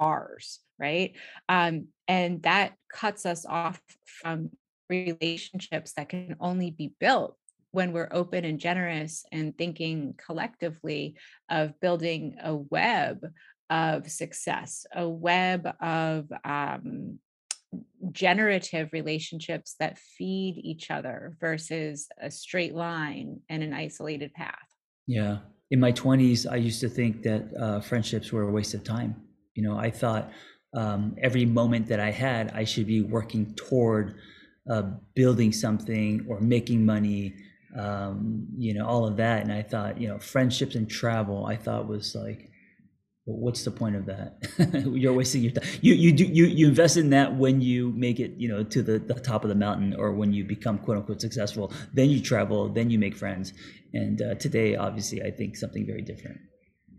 ours, 0.00 0.60
right? 0.78 1.12
Um, 1.48 1.88
and 2.08 2.42
that 2.42 2.74
cuts 2.92 3.24
us 3.24 3.46
off 3.46 3.80
from 4.04 4.50
relationships 4.90 5.92
that 5.96 6.08
can 6.08 6.36
only 6.40 6.70
be 6.70 6.92
built 6.98 7.36
when 7.70 7.92
we're 7.92 8.08
open 8.10 8.44
and 8.44 8.58
generous 8.58 9.24
and 9.32 9.56
thinking 9.56 10.14
collectively 10.24 11.16
of 11.48 11.78
building 11.80 12.36
a 12.42 12.54
web 12.54 13.24
of 13.70 14.10
success, 14.10 14.86
a 14.94 15.08
web 15.08 15.72
of 15.80 16.30
um, 16.44 17.18
generative 18.10 18.92
relationships 18.92 19.76
that 19.80 19.98
feed 19.98 20.60
each 20.62 20.90
other 20.90 21.36
versus 21.40 22.08
a 22.20 22.30
straight 22.30 22.74
line 22.74 23.40
and 23.48 23.62
an 23.62 23.72
isolated 23.72 24.32
path. 24.34 24.68
yeah. 25.06 25.38
In 25.70 25.80
my 25.80 25.92
20s 25.92 26.46
i 26.50 26.56
used 26.56 26.80
to 26.80 26.88
think 26.88 27.22
that 27.22 27.42
uh, 27.58 27.80
friendships 27.80 28.30
were 28.30 28.42
a 28.42 28.52
waste 28.52 28.74
of 28.74 28.84
time. 28.84 29.16
You 29.54 29.62
know 29.62 29.76
i 29.78 29.90
thought 29.90 30.30
um, 30.74 31.16
every 31.22 31.46
moment 31.46 31.86
that 31.88 32.00
i 32.00 32.10
had 32.10 32.50
i 32.54 32.64
should 32.64 32.86
be 32.86 33.00
working 33.00 33.54
toward 33.54 34.16
uh, 34.70 34.84
building 35.14 35.52
something 35.52 36.24
or 36.28 36.40
making 36.40 36.84
money 36.84 37.34
um, 37.78 38.46
you 38.58 38.74
know 38.74 38.86
all 38.86 39.06
of 39.06 39.16
that. 39.16 39.42
And 39.42 39.52
i 39.52 39.62
thought 39.62 39.98
you 40.00 40.08
know 40.08 40.18
friendships 40.18 40.74
and 40.74 40.88
travel 40.88 41.46
i 41.46 41.56
thought 41.56 41.88
was 41.88 42.14
like 42.14 42.51
what's 43.24 43.64
the 43.64 43.70
point 43.70 43.96
of 43.96 44.06
that? 44.06 44.38
You're 44.86 45.12
wasting 45.12 45.42
your 45.42 45.52
time 45.52 45.68
you 45.80 45.94
you 45.94 46.12
do 46.12 46.24
you 46.24 46.46
you 46.46 46.68
invest 46.68 46.96
in 46.96 47.10
that 47.10 47.34
when 47.36 47.60
you 47.60 47.92
make 47.92 48.18
it 48.20 48.32
you 48.36 48.48
know 48.48 48.64
to 48.64 48.82
the, 48.82 48.98
the 48.98 49.14
top 49.14 49.44
of 49.44 49.48
the 49.48 49.54
mountain 49.54 49.94
or 49.94 50.12
when 50.12 50.32
you 50.32 50.44
become 50.44 50.78
quote 50.78 50.96
unquote 50.98 51.20
successful. 51.20 51.72
Then 51.92 52.10
you 52.10 52.20
travel 52.20 52.68
then 52.68 52.90
you 52.90 52.98
make 52.98 53.16
friends. 53.16 53.52
And 53.94 54.22
uh, 54.22 54.34
today 54.36 54.76
obviously 54.76 55.22
i 55.22 55.30
think 55.30 55.56
something 55.56 55.86
very 55.86 56.02
different. 56.02 56.38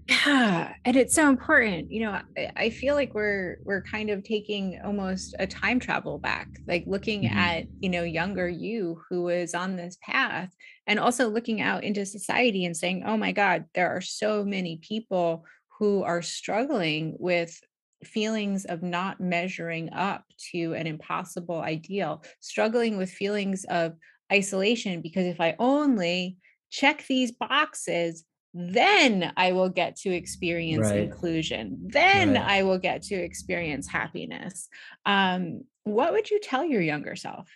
Yeah, 0.09 0.73
and 0.83 0.97
it's 0.97 1.15
so 1.15 1.29
important. 1.29 1.89
You 1.91 2.01
know, 2.01 2.21
I, 2.37 2.51
I 2.57 2.69
feel 2.71 2.93
like 2.95 3.13
we're 3.13 3.57
we're 3.63 3.83
kind 3.83 4.09
of 4.09 4.23
taking 4.23 4.79
almost 4.83 5.33
a 5.39 5.47
time 5.47 5.79
travel 5.79 6.19
back, 6.19 6.49
like 6.67 6.83
looking 6.85 7.25
hmm 7.25 7.27
at, 7.27 7.67
you 7.79 7.89
know, 7.89 8.03
younger 8.03 8.49
you 8.49 9.01
who 9.09 9.29
is 9.29 9.53
on 9.53 9.77
this 9.77 9.97
path 10.01 10.53
and 10.87 10.99
also 10.99 11.29
looking 11.29 11.61
out 11.61 11.83
into 11.85 12.05
society 12.05 12.65
and 12.65 12.75
saying, 12.75 13.03
"Oh 13.05 13.15
my 13.15 13.31
God, 13.31 13.65
there 13.73 13.89
are 13.95 14.01
so 14.01 14.43
many 14.43 14.77
people 14.81 15.45
who 15.79 16.03
are 16.03 16.21
struggling 16.21 17.15
with 17.19 17.59
feelings 18.03 18.65
of 18.65 18.83
not 18.83 19.19
measuring 19.19 19.91
up 19.93 20.25
to 20.51 20.73
an 20.73 20.87
impossible 20.87 21.59
ideal, 21.59 22.23
struggling 22.39 22.97
with 22.97 23.09
feelings 23.09 23.65
of 23.65 23.93
isolation 24.31 25.01
because 25.01 25.25
if 25.25 25.39
I 25.39 25.55
only 25.59 26.37
check 26.69 27.05
these 27.07 27.31
boxes, 27.31 28.25
then 28.53 29.33
I 29.35 29.51
will 29.51 29.69
get 29.69 29.95
to 29.97 30.09
experience 30.09 30.89
right 30.89 30.99
inclusion. 30.99 31.79
Then 31.81 32.33
right 32.33 32.43
I 32.43 32.63
will 32.63 32.77
get 32.77 33.03
to 33.03 33.15
experience 33.15 33.87
happiness. 33.87 34.69
Um, 35.05 35.63
what 35.83 36.13
would 36.13 36.29
you 36.29 36.39
tell 36.39 36.63
your 36.63 36.81
younger 36.81 37.15
self? 37.15 37.49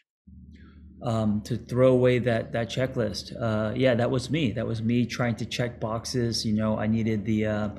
Um, 1.02 1.42
to 1.42 1.58
throw 1.58 1.90
away 1.90 2.20
that 2.20 2.52
that 2.54 2.70
checklist. 2.70 3.36
Uh, 3.40 3.74
yeah, 3.76 3.94
that 3.96 4.10
was 4.10 4.30
me. 4.30 4.52
That 4.52 4.66
was 4.66 4.82
me 4.82 5.06
trying 5.06 5.36
to 5.36 5.46
check 5.46 5.80
boxes. 5.80 6.46
You 6.46 6.54
know, 6.54 6.80
I 6.80 6.88
needed 6.88 7.24
the 7.26 7.46
uh, 7.46 7.70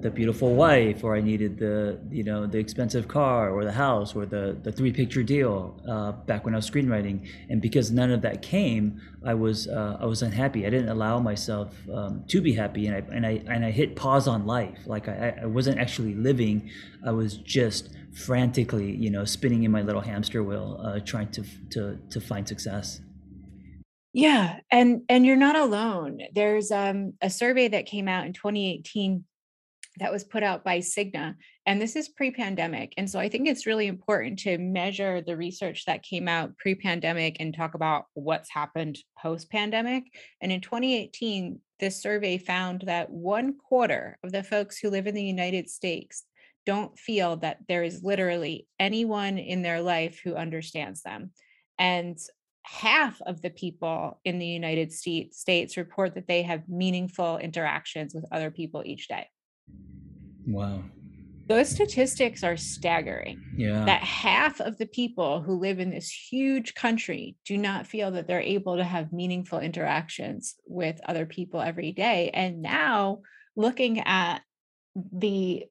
the 0.00 0.10
beautiful 0.10 0.54
wife, 0.54 1.02
or 1.02 1.16
I 1.16 1.20
needed 1.20 1.58
the 1.58 1.98
you 2.10 2.22
know 2.22 2.46
the 2.46 2.58
expensive 2.58 3.08
car, 3.08 3.50
or 3.50 3.64
the 3.64 3.72
house, 3.72 4.14
or 4.14 4.26
the 4.26 4.56
the 4.62 4.70
three 4.70 4.92
picture 4.92 5.22
deal. 5.24 5.80
Uh, 5.88 6.12
back 6.12 6.44
when 6.44 6.54
I 6.54 6.58
was 6.58 6.70
screenwriting, 6.70 7.28
and 7.48 7.60
because 7.60 7.90
none 7.90 8.12
of 8.12 8.22
that 8.22 8.42
came, 8.42 9.00
I 9.24 9.34
was 9.34 9.66
uh, 9.66 9.98
I 10.00 10.06
was 10.06 10.22
unhappy. 10.22 10.64
I 10.64 10.70
didn't 10.70 10.90
allow 10.90 11.18
myself 11.18 11.74
um, 11.92 12.24
to 12.28 12.40
be 12.40 12.52
happy, 12.52 12.86
and 12.86 12.96
I 12.96 13.02
and 13.12 13.26
I 13.26 13.42
and 13.48 13.64
I 13.64 13.72
hit 13.72 13.96
pause 13.96 14.28
on 14.28 14.46
life. 14.46 14.78
Like 14.86 15.08
I, 15.08 15.36
I 15.42 15.46
wasn't 15.46 15.78
actually 15.78 16.14
living. 16.14 16.70
I 17.04 17.10
was 17.10 17.36
just 17.38 17.90
frantically, 18.14 18.94
you 18.94 19.10
know, 19.10 19.24
spinning 19.24 19.64
in 19.64 19.70
my 19.70 19.82
little 19.82 20.00
hamster 20.00 20.42
wheel, 20.42 20.80
uh, 20.82 21.00
trying 21.00 21.30
to 21.32 21.44
to 21.70 21.98
to 22.10 22.20
find 22.20 22.46
success. 22.46 23.00
Yeah, 24.12 24.60
and 24.70 25.02
and 25.08 25.24
you're 25.26 25.36
not 25.36 25.56
alone. 25.56 26.20
There's 26.34 26.70
um, 26.70 27.14
a 27.20 27.30
survey 27.30 27.68
that 27.68 27.86
came 27.86 28.08
out 28.08 28.26
in 28.26 28.32
2018 28.32 29.24
that 30.00 30.12
was 30.12 30.24
put 30.24 30.42
out 30.42 30.64
by 30.64 30.78
Cigna, 30.78 31.34
and 31.66 31.80
this 31.80 31.96
is 31.96 32.08
pre-pandemic. 32.08 32.94
And 32.96 33.10
so 33.10 33.18
I 33.18 33.28
think 33.28 33.46
it's 33.46 33.66
really 33.66 33.86
important 33.86 34.38
to 34.40 34.56
measure 34.56 35.20
the 35.20 35.36
research 35.36 35.84
that 35.86 36.02
came 36.02 36.28
out 36.28 36.56
pre-pandemic 36.56 37.36
and 37.40 37.54
talk 37.54 37.74
about 37.74 38.06
what's 38.14 38.50
happened 38.50 38.98
post-pandemic. 39.20 40.04
And 40.40 40.50
in 40.52 40.60
2018, 40.60 41.60
this 41.80 42.00
survey 42.00 42.38
found 42.38 42.82
that 42.86 43.10
one 43.10 43.56
quarter 43.56 44.18
of 44.24 44.32
the 44.32 44.42
folks 44.42 44.78
who 44.78 44.90
live 44.90 45.06
in 45.06 45.14
the 45.14 45.22
United 45.22 45.68
States 45.68 46.24
don't 46.68 46.98
feel 46.98 47.36
that 47.38 47.56
there 47.66 47.82
is 47.82 48.04
literally 48.04 48.68
anyone 48.78 49.38
in 49.38 49.62
their 49.62 49.80
life 49.80 50.20
who 50.22 50.34
understands 50.34 51.00
them. 51.02 51.30
And 51.78 52.18
half 52.62 53.22
of 53.22 53.40
the 53.40 53.48
people 53.48 54.20
in 54.22 54.38
the 54.38 54.46
United 54.46 54.92
States 54.92 55.38
states 55.40 55.78
report 55.78 56.14
that 56.14 56.28
they 56.28 56.42
have 56.42 56.68
meaningful 56.68 57.38
interactions 57.38 58.12
with 58.14 58.26
other 58.30 58.50
people 58.50 58.82
each 58.84 59.08
day 59.08 59.26
Wow. 60.46 60.82
those 61.48 61.70
statistics 61.70 62.44
are 62.44 62.58
staggering 62.58 63.40
Yeah. 63.56 63.86
that 63.86 64.02
half 64.02 64.60
of 64.60 64.76
the 64.76 64.84
people 65.00 65.40
who 65.40 65.54
live 65.58 65.80
in 65.80 65.88
this 65.88 66.10
huge 66.30 66.74
country 66.74 67.36
do 67.46 67.56
not 67.56 67.86
feel 67.86 68.10
that 68.10 68.26
they're 68.26 68.42
able 68.58 68.76
to 68.76 68.84
have 68.84 69.14
meaningful 69.14 69.60
interactions 69.60 70.56
with 70.66 71.00
other 71.08 71.24
people 71.24 71.62
every 71.62 71.92
day 71.92 72.28
and 72.34 72.60
now 72.60 73.22
looking 73.56 74.00
at 74.00 74.42
the 75.24 75.64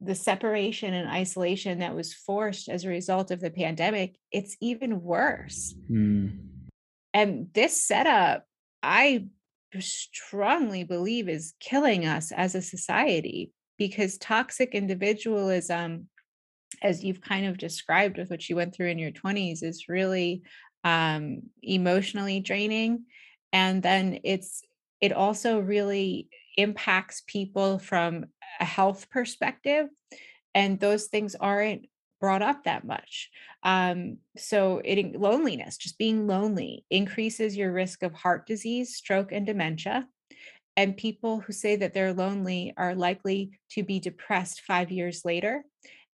the 0.00 0.14
separation 0.14 0.92
and 0.92 1.08
isolation 1.08 1.78
that 1.78 1.94
was 1.94 2.12
forced 2.12 2.68
as 2.68 2.84
a 2.84 2.88
result 2.88 3.30
of 3.30 3.40
the 3.40 3.50
pandemic 3.50 4.16
it's 4.30 4.56
even 4.60 5.02
worse 5.02 5.74
Mm. 5.90 6.38
and 7.14 7.48
this 7.54 7.82
setup 7.82 8.44
i 8.82 9.26
strongly 9.80 10.84
believe 10.84 11.28
is 11.28 11.54
killing 11.60 12.04
us 12.04 12.32
as 12.32 12.54
a 12.54 12.62
society 12.62 13.52
because 13.78 14.18
toxic 14.18 14.74
individualism 14.74 16.08
as 16.82 17.02
you've 17.02 17.20
kind 17.20 17.46
of 17.46 17.58
described 17.58 18.18
with 18.18 18.30
what 18.30 18.48
you 18.48 18.56
went 18.56 18.74
through 18.74 18.88
in 18.88 18.98
your 18.98 19.10
20s 19.10 19.62
is 19.62 19.88
really 19.88 20.42
um, 20.84 21.42
emotionally 21.62 22.40
draining 22.40 23.04
and 23.52 23.82
then 23.82 24.20
it's 24.24 24.62
it 25.00 25.12
also 25.12 25.58
really 25.58 26.28
impacts 26.56 27.22
people 27.26 27.78
from 27.78 28.26
a 28.60 28.64
health 28.64 29.08
perspective 29.10 29.86
and 30.54 30.78
those 30.80 31.06
things 31.06 31.34
aren't 31.34 31.86
brought 32.20 32.42
up 32.42 32.64
that 32.64 32.84
much 32.84 33.30
um, 33.64 34.18
so 34.36 34.80
it 34.84 35.18
loneliness 35.18 35.76
just 35.76 35.98
being 35.98 36.26
lonely 36.26 36.84
increases 36.90 37.56
your 37.56 37.72
risk 37.72 38.02
of 38.02 38.14
heart 38.14 38.46
disease 38.46 38.94
stroke 38.96 39.32
and 39.32 39.46
dementia 39.46 40.06
and 40.76 40.96
people 40.96 41.40
who 41.40 41.52
say 41.52 41.76
that 41.76 41.92
they're 41.92 42.14
lonely 42.14 42.72
are 42.76 42.94
likely 42.94 43.50
to 43.70 43.82
be 43.82 43.98
depressed 43.98 44.62
five 44.62 44.90
years 44.90 45.24
later 45.24 45.64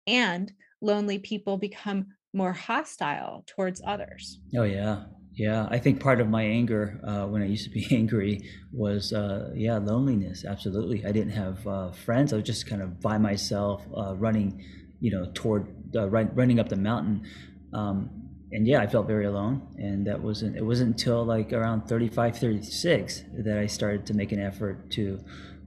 and 0.07 0.51
lonely 0.81 1.19
people 1.19 1.57
become 1.57 2.07
more 2.33 2.53
hostile 2.53 3.43
towards 3.47 3.81
others. 3.85 4.39
Oh 4.55 4.63
yeah, 4.63 5.05
yeah. 5.35 5.67
I 5.69 5.79
think 5.79 5.99
part 5.99 6.21
of 6.21 6.29
my 6.29 6.43
anger 6.43 6.99
uh, 7.03 7.25
when 7.25 7.41
I 7.41 7.45
used 7.45 7.65
to 7.65 7.69
be 7.69 7.87
angry 7.91 8.49
was 8.71 9.13
uh, 9.13 9.51
yeah 9.55 9.77
loneliness. 9.77 10.45
Absolutely, 10.45 11.05
I 11.05 11.11
didn't 11.11 11.33
have 11.33 11.65
uh, 11.67 11.91
friends. 11.91 12.33
I 12.33 12.37
was 12.37 12.45
just 12.45 12.67
kind 12.67 12.81
of 12.81 13.01
by 13.01 13.17
myself, 13.17 13.85
uh, 13.95 14.15
running, 14.15 14.63
you 14.99 15.11
know, 15.11 15.29
toward 15.33 15.67
run, 15.93 16.31
running 16.33 16.59
up 16.59 16.69
the 16.69 16.77
mountain. 16.77 17.25
Um, 17.73 18.09
and 18.51 18.67
yeah, 18.67 18.79
I 18.79 18.87
felt 18.87 19.07
very 19.07 19.25
alone. 19.25 19.67
And 19.77 20.07
that 20.07 20.21
wasn't. 20.21 20.55
It 20.55 20.63
wasn't 20.63 20.91
until 20.91 21.25
like 21.25 21.51
around 21.51 21.87
35, 21.87 22.37
36 22.37 23.23
that 23.39 23.57
I 23.57 23.65
started 23.65 24.05
to 24.07 24.13
make 24.13 24.31
an 24.31 24.39
effort 24.39 24.89
to 24.91 25.19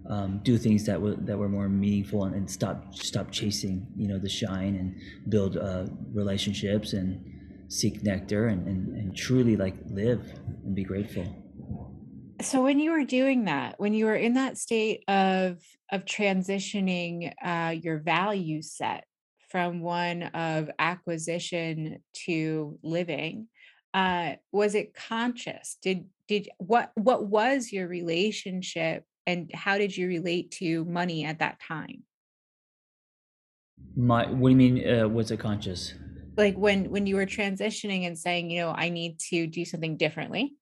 um, 0.08 0.40
do 0.42 0.56
things 0.56 0.86
that 0.86 1.00
were 1.00 1.14
that 1.16 1.36
were 1.36 1.48
more 1.48 1.68
meaningful 1.68 2.24
and, 2.24 2.34
and, 2.34 2.50
stop 2.50 2.94
stop 2.94 3.30
chasing 3.30 3.86
you 3.94 4.08
know 4.08 4.18
the 4.18 4.28
shine 4.28 4.74
and 4.76 4.96
build 5.28 5.58
uh, 5.58 5.84
relationships 6.14 6.94
and 6.94 7.22
seek 7.68 8.02
nectar 8.02 8.48
and, 8.48 8.66
and, 8.66 8.96
and 8.96 9.16
truly 9.16 9.56
like 9.56 9.74
live 9.90 10.40
and 10.64 10.74
be 10.74 10.84
grateful. 10.84 11.26
So 12.40 12.62
when 12.62 12.78
you 12.78 12.92
were 12.92 13.04
doing 13.04 13.46
that 13.46 13.74
when 13.78 13.94
you 13.94 14.06
were 14.06 14.14
in 14.14 14.34
that 14.34 14.58
state 14.58 15.04
of 15.08 15.58
of 15.90 16.04
transitioning 16.04 17.32
uh, 17.42 17.74
your 17.80 17.98
value 17.98 18.62
set 18.62 19.04
from 19.50 19.80
one 19.80 20.24
of 20.24 20.70
acquisition 20.78 21.98
to 22.26 22.78
living 22.82 23.48
uh, 23.94 24.34
was 24.52 24.74
it 24.74 24.94
conscious? 24.94 25.78
Did 25.82 26.06
did 26.26 26.48
what 26.58 26.92
what 26.94 27.26
was 27.26 27.72
your 27.72 27.88
relationship 27.88 29.04
and 29.26 29.50
how 29.54 29.78
did 29.78 29.96
you 29.96 30.06
relate 30.06 30.50
to 30.52 30.84
money 30.84 31.24
at 31.24 31.38
that 31.38 31.58
time? 31.60 32.02
My 33.96 34.26
what 34.30 34.48
do 34.48 34.50
you 34.50 34.56
mean 34.56 34.88
uh, 34.88 35.08
was 35.08 35.30
it 35.30 35.40
conscious 35.40 35.94
like 36.38 36.56
when 36.56 36.90
when 36.90 37.06
you 37.06 37.16
were 37.16 37.26
transitioning 37.26 38.06
and 38.06 38.16
saying 38.16 38.50
you 38.50 38.60
know 38.60 38.70
i 38.70 38.88
need 38.88 39.18
to 39.18 39.46
do 39.46 39.64
something 39.64 39.96
differently 39.96 40.54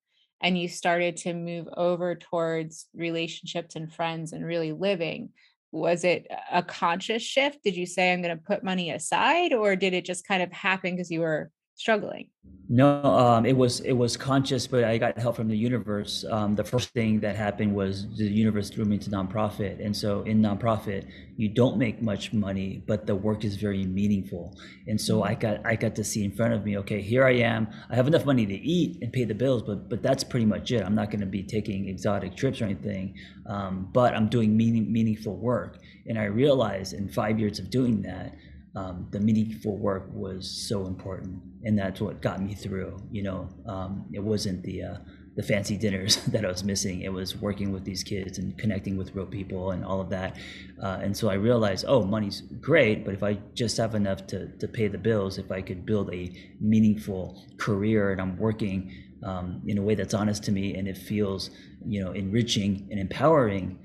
and 0.42 0.58
you 0.58 0.68
started 0.68 1.16
to 1.16 1.32
move 1.32 1.68
over 1.76 2.14
towards 2.14 2.86
relationships 2.94 3.76
and 3.76 3.92
friends 3.92 4.32
and 4.32 4.44
really 4.44 4.72
living 4.72 5.28
was 5.72 6.04
it 6.04 6.26
a 6.52 6.62
conscious 6.62 7.22
shift? 7.22 7.62
Did 7.62 7.76
you 7.76 7.86
say 7.86 8.12
i'm 8.12 8.22
going 8.22 8.36
to 8.36 8.42
put 8.42 8.64
money 8.64 8.90
aside 8.90 9.52
or 9.52 9.76
did 9.76 9.92
it 9.92 10.04
just 10.04 10.26
kind 10.26 10.42
of 10.42 10.50
happen 10.50 10.96
because 10.96 11.10
you 11.10 11.20
were 11.20 11.50
struggling? 11.76 12.28
No, 12.68 13.00
um, 13.04 13.46
it 13.46 13.56
was 13.56 13.78
it 13.80 13.92
was 13.92 14.16
conscious, 14.16 14.66
but 14.66 14.82
I 14.82 14.98
got 14.98 15.16
help 15.18 15.36
from 15.36 15.46
the 15.46 15.56
universe. 15.56 16.24
Um, 16.28 16.56
the 16.56 16.64
first 16.64 16.88
thing 16.88 17.20
that 17.20 17.36
happened 17.36 17.76
was 17.76 18.08
the 18.16 18.24
universe 18.24 18.70
threw 18.70 18.84
me 18.84 18.96
into 18.96 19.08
nonprofit, 19.08 19.84
and 19.84 19.96
so 19.96 20.22
in 20.22 20.42
nonprofit, 20.42 21.06
you 21.36 21.48
don't 21.48 21.78
make 21.78 22.02
much 22.02 22.32
money, 22.32 22.82
but 22.84 23.06
the 23.06 23.14
work 23.14 23.44
is 23.44 23.54
very 23.54 23.84
meaningful. 23.84 24.58
And 24.88 25.00
so 25.00 25.22
I 25.22 25.34
got 25.34 25.64
I 25.64 25.76
got 25.76 25.94
to 25.94 26.02
see 26.02 26.24
in 26.24 26.32
front 26.32 26.54
of 26.54 26.64
me, 26.64 26.76
okay, 26.78 27.00
here 27.00 27.24
I 27.24 27.34
am. 27.34 27.68
I 27.88 27.94
have 27.94 28.08
enough 28.08 28.26
money 28.26 28.46
to 28.46 28.54
eat 28.54 28.98
and 29.00 29.12
pay 29.12 29.22
the 29.22 29.34
bills, 29.34 29.62
but 29.62 29.88
but 29.88 30.02
that's 30.02 30.24
pretty 30.24 30.46
much 30.46 30.72
it. 30.72 30.82
I'm 30.84 30.96
not 30.96 31.12
going 31.12 31.20
to 31.20 31.26
be 31.26 31.44
taking 31.44 31.88
exotic 31.88 32.34
trips 32.34 32.60
or 32.60 32.64
anything, 32.64 33.14
um, 33.48 33.90
but 33.92 34.12
I'm 34.12 34.28
doing 34.28 34.56
meaning 34.56 34.92
meaningful 34.92 35.36
work. 35.36 35.78
And 36.08 36.18
I 36.18 36.24
realized 36.24 36.94
in 36.94 37.08
five 37.08 37.38
years 37.38 37.60
of 37.60 37.70
doing 37.70 38.02
that 38.02 38.34
um, 38.76 39.08
the 39.10 39.18
meaningful 39.18 39.78
work 39.78 40.06
was 40.12 40.48
so 40.48 40.86
important, 40.86 41.40
and 41.64 41.78
that's 41.78 42.00
what 42.00 42.20
got 42.20 42.42
me 42.42 42.54
through. 42.54 42.98
You 43.10 43.22
know, 43.22 43.48
um, 43.66 44.04
it 44.12 44.22
wasn't 44.22 44.62
the 44.62 44.82
uh, 44.82 44.96
the 45.34 45.42
fancy 45.42 45.78
dinners 45.78 46.16
that 46.26 46.44
I 46.44 46.48
was 46.48 46.62
missing. 46.62 47.00
It 47.00 47.12
was 47.12 47.36
working 47.36 47.72
with 47.72 47.84
these 47.84 48.04
kids 48.04 48.36
and 48.36 48.56
connecting 48.58 48.98
with 48.98 49.14
real 49.14 49.24
people 49.24 49.70
and 49.70 49.82
all 49.82 50.02
of 50.02 50.10
that. 50.10 50.36
Uh, 50.82 50.98
and 51.02 51.16
so 51.16 51.30
I 51.30 51.34
realized, 51.34 51.86
oh, 51.88 52.04
money's 52.04 52.42
great, 52.60 53.04
but 53.04 53.14
if 53.14 53.22
I 53.22 53.38
just 53.54 53.78
have 53.78 53.94
enough 53.94 54.26
to 54.28 54.48
to 54.48 54.68
pay 54.68 54.88
the 54.88 54.98
bills, 54.98 55.38
if 55.38 55.50
I 55.50 55.62
could 55.62 55.86
build 55.86 56.12
a 56.12 56.30
meaningful 56.60 57.42
career 57.56 58.12
and 58.12 58.20
I'm 58.20 58.36
working 58.36 58.92
um, 59.22 59.62
in 59.66 59.78
a 59.78 59.82
way 59.82 59.94
that's 59.94 60.12
honest 60.12 60.44
to 60.44 60.52
me 60.52 60.74
and 60.74 60.86
it 60.86 60.98
feels, 60.98 61.48
you 61.86 62.04
know, 62.04 62.12
enriching 62.12 62.88
and 62.90 63.00
empowering, 63.00 63.78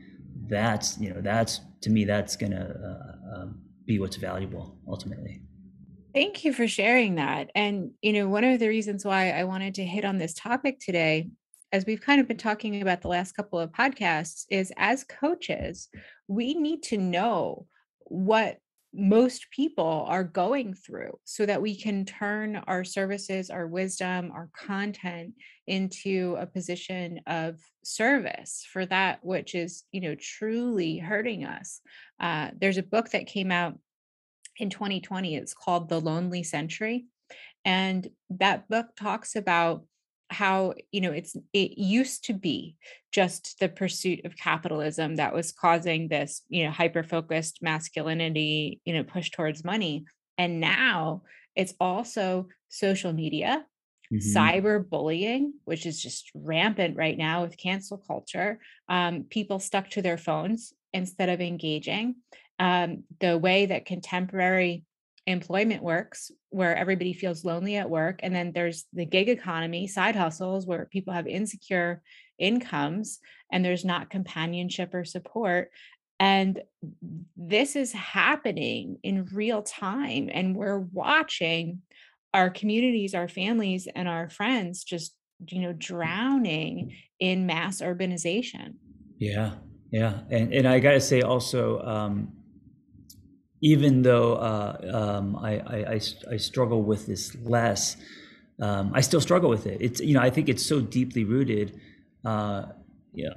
that's 0.49 0.99
you 0.99 1.13
know 1.13 1.21
that's 1.21 1.61
to 1.79 1.89
me 1.89 2.03
that's 2.03 2.35
gonna. 2.35 2.75
Uh, 2.89 3.41
um, 3.41 3.61
be 3.85 3.99
what's 3.99 4.15
valuable 4.15 4.77
ultimately. 4.87 5.41
Thank 6.13 6.43
you 6.43 6.51
for 6.53 6.67
sharing 6.67 7.15
that. 7.15 7.51
And, 7.55 7.91
you 8.01 8.13
know, 8.13 8.27
one 8.27 8.43
of 8.43 8.59
the 8.59 8.67
reasons 8.67 9.05
why 9.05 9.31
I 9.31 9.45
wanted 9.45 9.75
to 9.75 9.85
hit 9.85 10.03
on 10.03 10.17
this 10.17 10.33
topic 10.33 10.79
today, 10.79 11.29
as 11.71 11.85
we've 11.85 12.01
kind 12.01 12.19
of 12.19 12.27
been 12.27 12.37
talking 12.37 12.81
about 12.81 13.01
the 13.01 13.07
last 13.07 13.31
couple 13.31 13.59
of 13.59 13.71
podcasts, 13.71 14.45
is 14.49 14.73
as 14.75 15.05
coaches, 15.05 15.87
we 16.27 16.53
need 16.53 16.83
to 16.83 16.97
know 16.97 17.65
what 17.99 18.59
most 18.93 19.49
people 19.51 20.05
are 20.07 20.23
going 20.23 20.73
through 20.73 21.17
so 21.23 21.45
that 21.45 21.61
we 21.61 21.75
can 21.75 22.05
turn 22.05 22.57
our 22.67 22.83
services, 22.83 23.49
our 23.49 23.67
wisdom, 23.67 24.31
our 24.33 24.49
content 24.53 25.33
into 25.67 26.35
a 26.39 26.45
position 26.45 27.19
of 27.25 27.59
service 27.83 28.67
for 28.71 28.85
that 28.85 29.23
which 29.23 29.55
is, 29.55 29.83
you 29.91 30.01
know, 30.01 30.15
truly 30.15 30.97
hurting 30.97 31.45
us. 31.45 31.79
Uh, 32.19 32.49
there's 32.59 32.77
a 32.77 32.83
book 32.83 33.09
that 33.11 33.27
came 33.27 33.51
out 33.51 33.77
in 34.57 34.69
2020. 34.69 35.35
It's 35.35 35.53
called 35.53 35.87
The 35.87 36.01
Lonely 36.01 36.43
Century. 36.43 37.05
And 37.63 38.09
that 38.29 38.67
book 38.67 38.87
talks 38.97 39.35
about 39.35 39.85
how 40.31 40.73
you 40.91 41.01
know 41.01 41.11
it's 41.11 41.35
it 41.53 41.77
used 41.77 42.25
to 42.25 42.33
be 42.33 42.75
just 43.11 43.59
the 43.59 43.67
pursuit 43.67 44.23
of 44.23 44.35
capitalism 44.37 45.17
that 45.17 45.33
was 45.33 45.51
causing 45.51 46.07
this 46.07 46.43
you 46.47 46.63
know 46.63 46.71
hyper 46.71 47.03
focused 47.03 47.61
masculinity 47.61 48.79
you 48.85 48.93
know 48.93 49.03
push 49.03 49.29
towards 49.29 49.65
money 49.65 50.05
and 50.37 50.59
now 50.59 51.21
it's 51.55 51.73
also 51.79 52.47
social 52.69 53.11
media 53.11 53.65
mm-hmm. 54.11 54.37
cyber 54.37 54.87
bullying 54.87 55.53
which 55.65 55.85
is 55.85 56.01
just 56.01 56.31
rampant 56.33 56.95
right 56.95 57.17
now 57.17 57.43
with 57.43 57.57
cancel 57.57 57.97
culture 57.97 58.59
um, 58.87 59.25
people 59.29 59.59
stuck 59.59 59.89
to 59.89 60.01
their 60.01 60.17
phones 60.17 60.73
instead 60.93 61.29
of 61.29 61.41
engaging 61.41 62.15
um, 62.57 63.03
the 63.19 63.37
way 63.37 63.65
that 63.65 63.85
contemporary 63.85 64.85
employment 65.27 65.83
works 65.83 66.31
where 66.51 66.75
everybody 66.75 67.13
feels 67.13 67.43
lonely 67.43 67.77
at 67.77 67.89
work 67.89 68.19
and 68.23 68.35
then 68.35 68.51
there's 68.51 68.85
the 68.93 69.05
gig 69.05 69.29
economy 69.29 69.87
side 69.87 70.15
hustles 70.15 70.67
where 70.67 70.85
people 70.85 71.13
have 71.13 71.27
insecure 71.27 72.01
incomes 72.37 73.19
and 73.51 73.63
there's 73.65 73.85
not 73.85 74.09
companionship 74.09 74.93
or 74.93 75.03
support 75.03 75.71
and 76.19 76.61
this 77.35 77.75
is 77.75 77.93
happening 77.93 78.99
in 79.01 79.25
real 79.33 79.63
time 79.63 80.29
and 80.31 80.55
we're 80.55 80.79
watching 80.79 81.81
our 82.33 82.49
communities 82.49 83.15
our 83.15 83.27
families 83.27 83.87
and 83.95 84.07
our 84.07 84.29
friends 84.29 84.83
just 84.83 85.15
you 85.47 85.61
know 85.61 85.73
drowning 85.73 86.95
in 87.19 87.45
mass 87.45 87.81
urbanization. 87.81 88.75
Yeah 89.17 89.55
yeah 89.91 90.19
and 90.29 90.53
and 90.53 90.67
i 90.67 90.79
got 90.79 90.91
to 90.91 91.01
say 91.01 91.21
also 91.21 91.81
um 91.81 92.31
even 93.61 94.01
though 94.01 94.35
uh, 94.35 95.17
um, 95.19 95.35
I, 95.35 95.59
I, 95.59 95.77
I, 95.93 96.01
I, 96.31 96.37
struggle 96.37 96.81
with 96.81 97.05
this 97.05 97.35
less, 97.43 97.95
um, 98.59 98.91
I 98.93 99.01
still 99.01 99.21
struggle 99.21 99.49
with 99.49 99.67
it. 99.67 99.77
It's 99.79 100.01
you 100.01 100.13
know 100.15 100.21
I 100.21 100.29
think 100.29 100.49
it's 100.49 100.65
so 100.65 100.81
deeply 100.81 101.23
rooted. 101.23 101.79
Uh, 102.25 102.65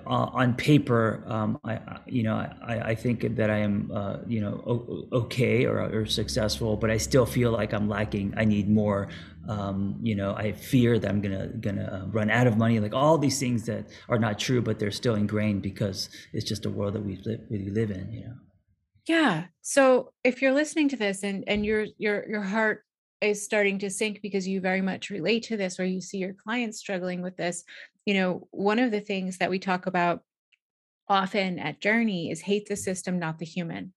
on 0.07 0.55
paper, 0.55 1.25
um, 1.27 1.59
I, 1.65 1.81
you 2.07 2.23
know 2.23 2.37
I, 2.37 2.81
I 2.91 2.95
think 2.95 3.37
that 3.37 3.51
I 3.51 3.59
am 3.59 3.91
uh, 3.93 4.19
you 4.27 4.41
know 4.41 5.09
okay 5.13 5.67
or, 5.67 5.81
or 5.81 6.07
successful, 6.07 6.77
but 6.77 6.91
I 6.91 6.97
still 6.97 7.27
feel 7.27 7.51
like 7.51 7.73
I'm 7.73 7.89
lacking. 7.89 8.35
I 8.37 8.45
need 8.45 8.69
more. 8.69 9.09
Um, 9.49 9.99
you 10.01 10.15
know, 10.15 10.35
I 10.35 10.53
fear 10.53 10.99
that 10.99 11.11
I'm 11.11 11.21
gonna 11.21 11.49
gonna 11.49 12.09
run 12.13 12.31
out 12.31 12.47
of 12.47 12.57
money. 12.57 12.79
Like 12.81 12.95
all 12.95 13.19
these 13.19 13.39
things 13.39 13.67
that 13.67 13.87
are 14.09 14.19
not 14.19 14.39
true, 14.39 14.63
but 14.63 14.79
they're 14.79 14.91
still 14.91 15.17
ingrained 15.17 15.63
because 15.63 16.09
it's 16.33 16.45
just 16.45 16.65
a 16.65 16.71
world 16.71 16.95
that 16.95 17.05
we 17.05 17.17
live, 17.25 17.41
we 17.51 17.59
live 17.69 17.91
in. 17.91 18.13
You 18.13 18.21
know. 18.27 18.35
Yeah. 19.07 19.45
So 19.61 20.13
if 20.23 20.41
you're 20.41 20.53
listening 20.53 20.89
to 20.91 20.97
this 20.97 21.23
and 21.23 21.45
and 21.47 21.65
your 21.65 21.87
your 21.99 22.29
your 22.29 22.43
heart 22.43 22.85
is 23.21 23.45
starting 23.45 23.79
to 23.79 23.91
sink 23.91 24.21
because 24.23 24.47
you 24.47 24.61
very 24.61 24.81
much 24.81 25.11
relate 25.11 25.45
to 25.45 25.57
this 25.57 25.79
or 25.79 25.85
you 25.85 26.01
see 26.01 26.19
your 26.19 26.35
clients 26.35 26.79
struggling 26.79 27.23
with 27.23 27.37
this, 27.37 27.65
you 28.07 28.15
know, 28.15 28.49
one 28.51 28.79
of 28.79 28.91
the 28.91 29.01
things 29.01 29.39
that 29.39 29.51
we 29.51 29.59
talk 29.59 29.87
about 29.87 30.23
often 31.09 31.59
at 31.59 31.81
Journey 31.81 32.31
is 32.31 32.41
hate 32.41 32.67
the 32.69 32.77
system, 32.77 33.19
not 33.19 33.39
the 33.39 33.45
human. 33.45 33.93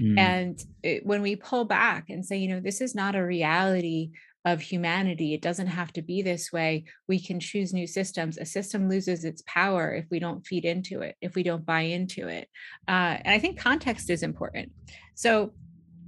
Mm, 0.00 0.18
And 0.18 0.64
it, 0.82 1.04
when 1.06 1.22
we 1.22 1.36
pull 1.36 1.64
back 1.64 2.08
and 2.08 2.24
say, 2.24 2.36
you 2.38 2.48
know, 2.48 2.60
this 2.60 2.80
is 2.80 2.94
not 2.94 3.16
a 3.16 3.24
reality 3.24 4.12
of 4.44 4.60
humanity, 4.60 5.34
it 5.34 5.42
doesn't 5.42 5.66
have 5.66 5.92
to 5.92 6.02
be 6.02 6.22
this 6.22 6.52
way. 6.52 6.84
We 7.08 7.20
can 7.20 7.40
choose 7.40 7.74
new 7.74 7.86
systems. 7.86 8.38
A 8.38 8.44
system 8.44 8.88
loses 8.88 9.24
its 9.24 9.42
power 9.46 9.92
if 9.92 10.06
we 10.10 10.18
don't 10.18 10.46
feed 10.46 10.64
into 10.64 11.00
it, 11.00 11.16
if 11.20 11.34
we 11.34 11.42
don't 11.42 11.66
buy 11.66 11.82
into 11.82 12.28
it. 12.28 12.48
Uh, 12.86 13.18
and 13.24 13.28
I 13.28 13.38
think 13.38 13.58
context 13.58 14.10
is 14.10 14.22
important. 14.22 14.72
So, 15.14 15.52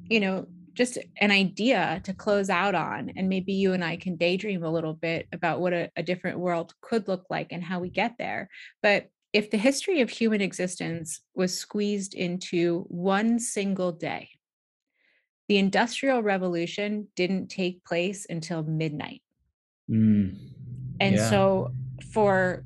you 0.09 0.21
know, 0.21 0.47
just 0.75 0.99
an 1.21 1.31
idea 1.31 2.01
to 2.05 2.15
close 2.15 2.49
out 2.49 2.75
on, 2.75 3.13
and 3.17 3.29
maybe 3.29 3.53
you 3.53 3.73
and 3.73 3.85
I 3.85 3.97
can 3.97 4.17
daydream 4.17 4.63
a 4.63 4.71
little 4.71 4.95
bit 4.95 5.27
about 5.33 5.61
what 5.61 5.73
a, 5.73 5.91
a 5.97 6.03
different 6.03 6.39
world 6.39 6.73
could 6.81 7.09
look 7.09 7.25
like 7.29 7.49
and 7.51 7.63
how 7.63 7.81
we 7.81 7.91
get 7.91 8.15
there. 8.19 8.49
But 8.83 9.09
if 9.33 9.51
the 9.51 9.59
history 9.59 10.01
of 10.01 10.11
human 10.11 10.41
existence 10.41 11.21
was 11.35 11.57
squeezed 11.57 12.15
into 12.15 12.85
one 12.89 13.39
single 13.39 13.93
day, 13.93 14.31
the 15.51 15.59
Industrial 15.59 16.23
Revolution 16.23 17.09
didn't 17.17 17.49
take 17.49 17.85
place 17.85 18.25
until 18.31 18.63
midnight. 18.63 19.21
mm, 19.91 20.37
And 21.01 21.17
yeah. 21.17 21.29
so 21.29 21.73
for 22.13 22.65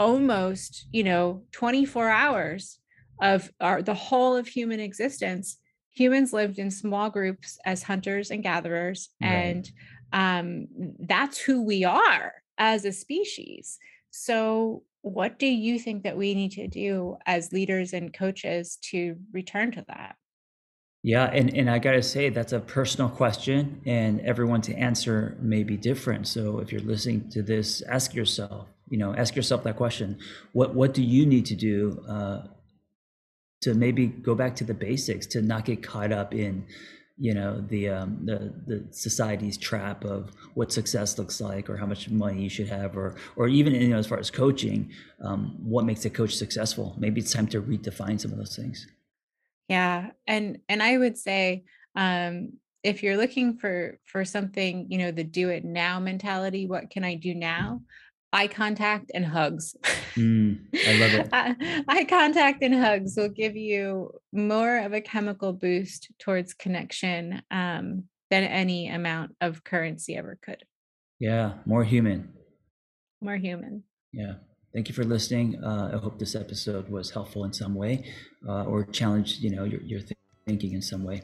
almost, 0.00 0.88
you 0.90 1.04
know, 1.04 1.44
24 1.52 2.08
hours 2.08 2.80
of 3.22 3.52
our 3.60 3.80
the 3.80 3.94
whole 3.94 4.34
of 4.36 4.48
human 4.48 4.80
existence, 4.80 5.58
humans 5.92 6.32
lived 6.32 6.58
in 6.58 6.72
small 6.72 7.10
groups 7.10 7.60
as 7.64 7.84
hunters 7.84 8.32
and 8.32 8.42
gatherers 8.42 9.10
Right. 9.22 9.30
and 9.30 9.70
um 10.12 10.66
that's 10.98 11.38
who 11.38 11.62
we 11.62 11.84
are 11.84 12.32
as 12.58 12.84
a 12.84 12.90
species. 12.90 13.78
So 14.10 14.82
what 15.02 15.38
do 15.38 15.46
you 15.46 15.78
think 15.78 16.02
that 16.02 16.16
we 16.16 16.34
need 16.34 16.50
to 16.52 16.66
do 16.66 17.18
as 17.24 17.52
leaders 17.52 17.92
and 17.92 18.12
coaches 18.12 18.78
to 18.90 19.14
return 19.32 19.70
to 19.70 19.84
that? 19.86 20.16
Yeah, 21.02 21.26
and 21.26 21.54
and 21.56 21.70
I 21.70 21.78
gotta 21.78 22.02
say 22.02 22.30
that's 22.30 22.52
a 22.52 22.60
personal 22.60 23.08
question, 23.08 23.80
and 23.86 24.20
everyone 24.22 24.60
to 24.62 24.74
answer 24.74 25.36
may 25.40 25.62
be 25.62 25.76
different. 25.76 26.26
So 26.26 26.58
if 26.58 26.72
you're 26.72 26.80
listening 26.80 27.30
to 27.30 27.42
this, 27.42 27.80
ask 27.82 28.14
yourself, 28.14 28.66
you 28.88 28.98
know, 28.98 29.14
ask 29.14 29.36
yourself 29.36 29.62
that 29.64 29.76
question: 29.76 30.18
what 30.52 30.74
what 30.74 30.94
do 30.94 31.02
you 31.02 31.24
need 31.24 31.46
to 31.46 31.54
do 31.54 32.02
uh, 32.08 32.48
to 33.62 33.74
maybe 33.74 34.06
go 34.06 34.34
back 34.34 34.56
to 34.56 34.64
the 34.64 34.74
basics, 34.74 35.26
to 35.26 35.42
not 35.42 35.64
get 35.64 35.82
caught 35.82 36.12
up 36.12 36.34
in, 36.34 36.66
you 37.18 37.34
know, 37.34 37.60
the 37.68 37.88
um, 37.88 38.20
the 38.24 38.52
the 38.66 38.88
society's 38.92 39.56
trap 39.56 40.04
of 40.04 40.30
what 40.54 40.72
success 40.72 41.18
looks 41.18 41.40
like, 41.40 41.70
or 41.70 41.76
how 41.76 41.86
much 41.86 42.08
money 42.10 42.42
you 42.42 42.50
should 42.50 42.68
have, 42.68 42.96
or 42.96 43.16
or 43.36 43.48
even 43.48 43.74
you 43.74 43.88
know, 43.88 43.98
as 43.98 44.06
far 44.06 44.18
as 44.18 44.30
coaching, 44.30 44.90
um, 45.24 45.56
what 45.62 45.84
makes 45.84 46.04
a 46.04 46.10
coach 46.10 46.34
successful? 46.34 46.94
Maybe 46.98 47.20
it's 47.20 47.32
time 47.32 47.46
to 47.48 47.62
redefine 47.62 48.20
some 48.20 48.32
of 48.32 48.38
those 48.38 48.56
things. 48.56 48.86
Yeah, 49.68 50.10
and 50.26 50.58
and 50.68 50.82
I 50.82 50.96
would 50.96 51.18
say, 51.18 51.64
um, 51.94 52.54
if 52.82 53.02
you're 53.02 53.16
looking 53.16 53.58
for 53.58 53.98
for 54.06 54.24
something, 54.24 54.86
you 54.90 54.98
know, 54.98 55.10
the 55.10 55.24
do 55.24 55.48
it 55.48 55.64
now 55.64 55.98
mentality, 55.98 56.66
what 56.66 56.90
can 56.90 57.04
I 57.04 57.14
do 57.14 57.34
now? 57.34 57.80
Eye 58.32 58.46
contact 58.48 59.10
and 59.14 59.24
hugs. 59.24 59.74
Mm, 60.16 60.66
I 60.72 60.92
love 60.92 61.14
it. 61.14 61.28
Eye 61.32 61.84
eye 61.88 62.04
contact 62.04 62.62
and 62.62 62.74
hugs 62.74 63.16
will 63.16 63.28
give 63.28 63.56
you 63.56 64.12
more 64.32 64.78
of 64.78 64.92
a 64.92 65.00
chemical 65.00 65.52
boost 65.52 66.10
towards 66.18 66.54
connection 66.54 67.42
um, 67.50 68.04
than 68.30 68.44
any 68.44 68.88
amount 68.88 69.34
of 69.40 69.64
currency 69.64 70.16
ever 70.16 70.38
could. 70.40 70.62
Yeah, 71.18 71.54
more 71.64 71.82
human. 71.82 72.32
More 73.20 73.36
human. 73.36 73.84
Yeah. 74.12 74.34
Thank 74.76 74.90
you 74.90 74.94
for 74.94 75.04
listening. 75.04 75.64
Uh, 75.64 75.92
I 75.94 75.96
hope 75.96 76.18
this 76.18 76.34
episode 76.34 76.86
was 76.90 77.10
helpful 77.10 77.44
in 77.44 77.52
some 77.54 77.74
way, 77.74 78.04
uh, 78.46 78.64
or 78.64 78.84
challenged, 78.84 79.40
you 79.40 79.48
know, 79.48 79.64
your, 79.64 79.80
your 79.80 80.00
thinking 80.46 80.74
in 80.74 80.82
some 80.82 81.02
way. 81.02 81.22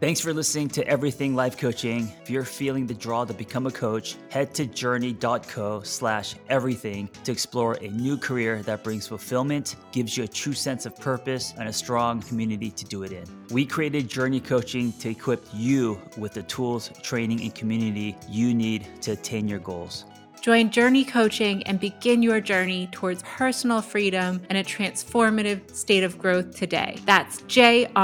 Thanks 0.00 0.20
for 0.20 0.34
listening 0.34 0.68
to 0.68 0.86
Everything 0.86 1.34
Life 1.34 1.56
Coaching. 1.56 2.12
If 2.20 2.28
you're 2.28 2.44
feeling 2.44 2.86
the 2.86 2.92
draw 2.92 3.24
to 3.24 3.32
become 3.32 3.66
a 3.66 3.70
coach, 3.70 4.16
head 4.28 4.52
to 4.56 4.66
jrni.co 4.66 5.80
slash 5.80 6.34
everything 6.50 7.08
to 7.24 7.32
explore 7.32 7.78
a 7.80 7.88
new 7.88 8.18
career 8.18 8.60
that 8.64 8.84
brings 8.84 9.06
fulfillment, 9.06 9.76
gives 9.92 10.14
you 10.14 10.24
a 10.24 10.28
true 10.28 10.52
sense 10.52 10.84
of 10.84 10.94
purpose, 10.96 11.54
and 11.56 11.70
a 11.70 11.72
strong 11.72 12.20
community 12.20 12.70
to 12.72 12.84
do 12.84 13.02
it 13.02 13.12
in. 13.12 13.24
We 13.50 13.64
created 13.64 14.10
Journey 14.10 14.40
Coaching 14.40 14.92
to 14.98 15.08
equip 15.08 15.42
you 15.54 15.98
with 16.18 16.34
the 16.34 16.42
tools, 16.42 16.90
training, 17.02 17.40
and 17.40 17.54
community 17.54 18.14
you 18.28 18.52
need 18.52 18.86
to 19.00 19.12
attain 19.12 19.48
your 19.48 19.60
goals. 19.60 20.04
Join 20.44 20.68
Journey 20.68 21.06
Coaching 21.06 21.62
and 21.62 21.80
begin 21.80 22.22
your 22.22 22.38
journey 22.38 22.86
towards 22.92 23.22
personal 23.22 23.80
freedom 23.80 24.42
and 24.50 24.58
a 24.58 24.62
transformative 24.62 25.74
state 25.74 26.04
of 26.04 26.18
growth 26.18 26.54
today. 26.54 26.98
That's 27.06 27.40
jrni.co 27.44 27.94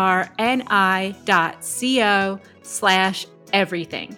slash 2.63 3.27
everything. 3.53 4.17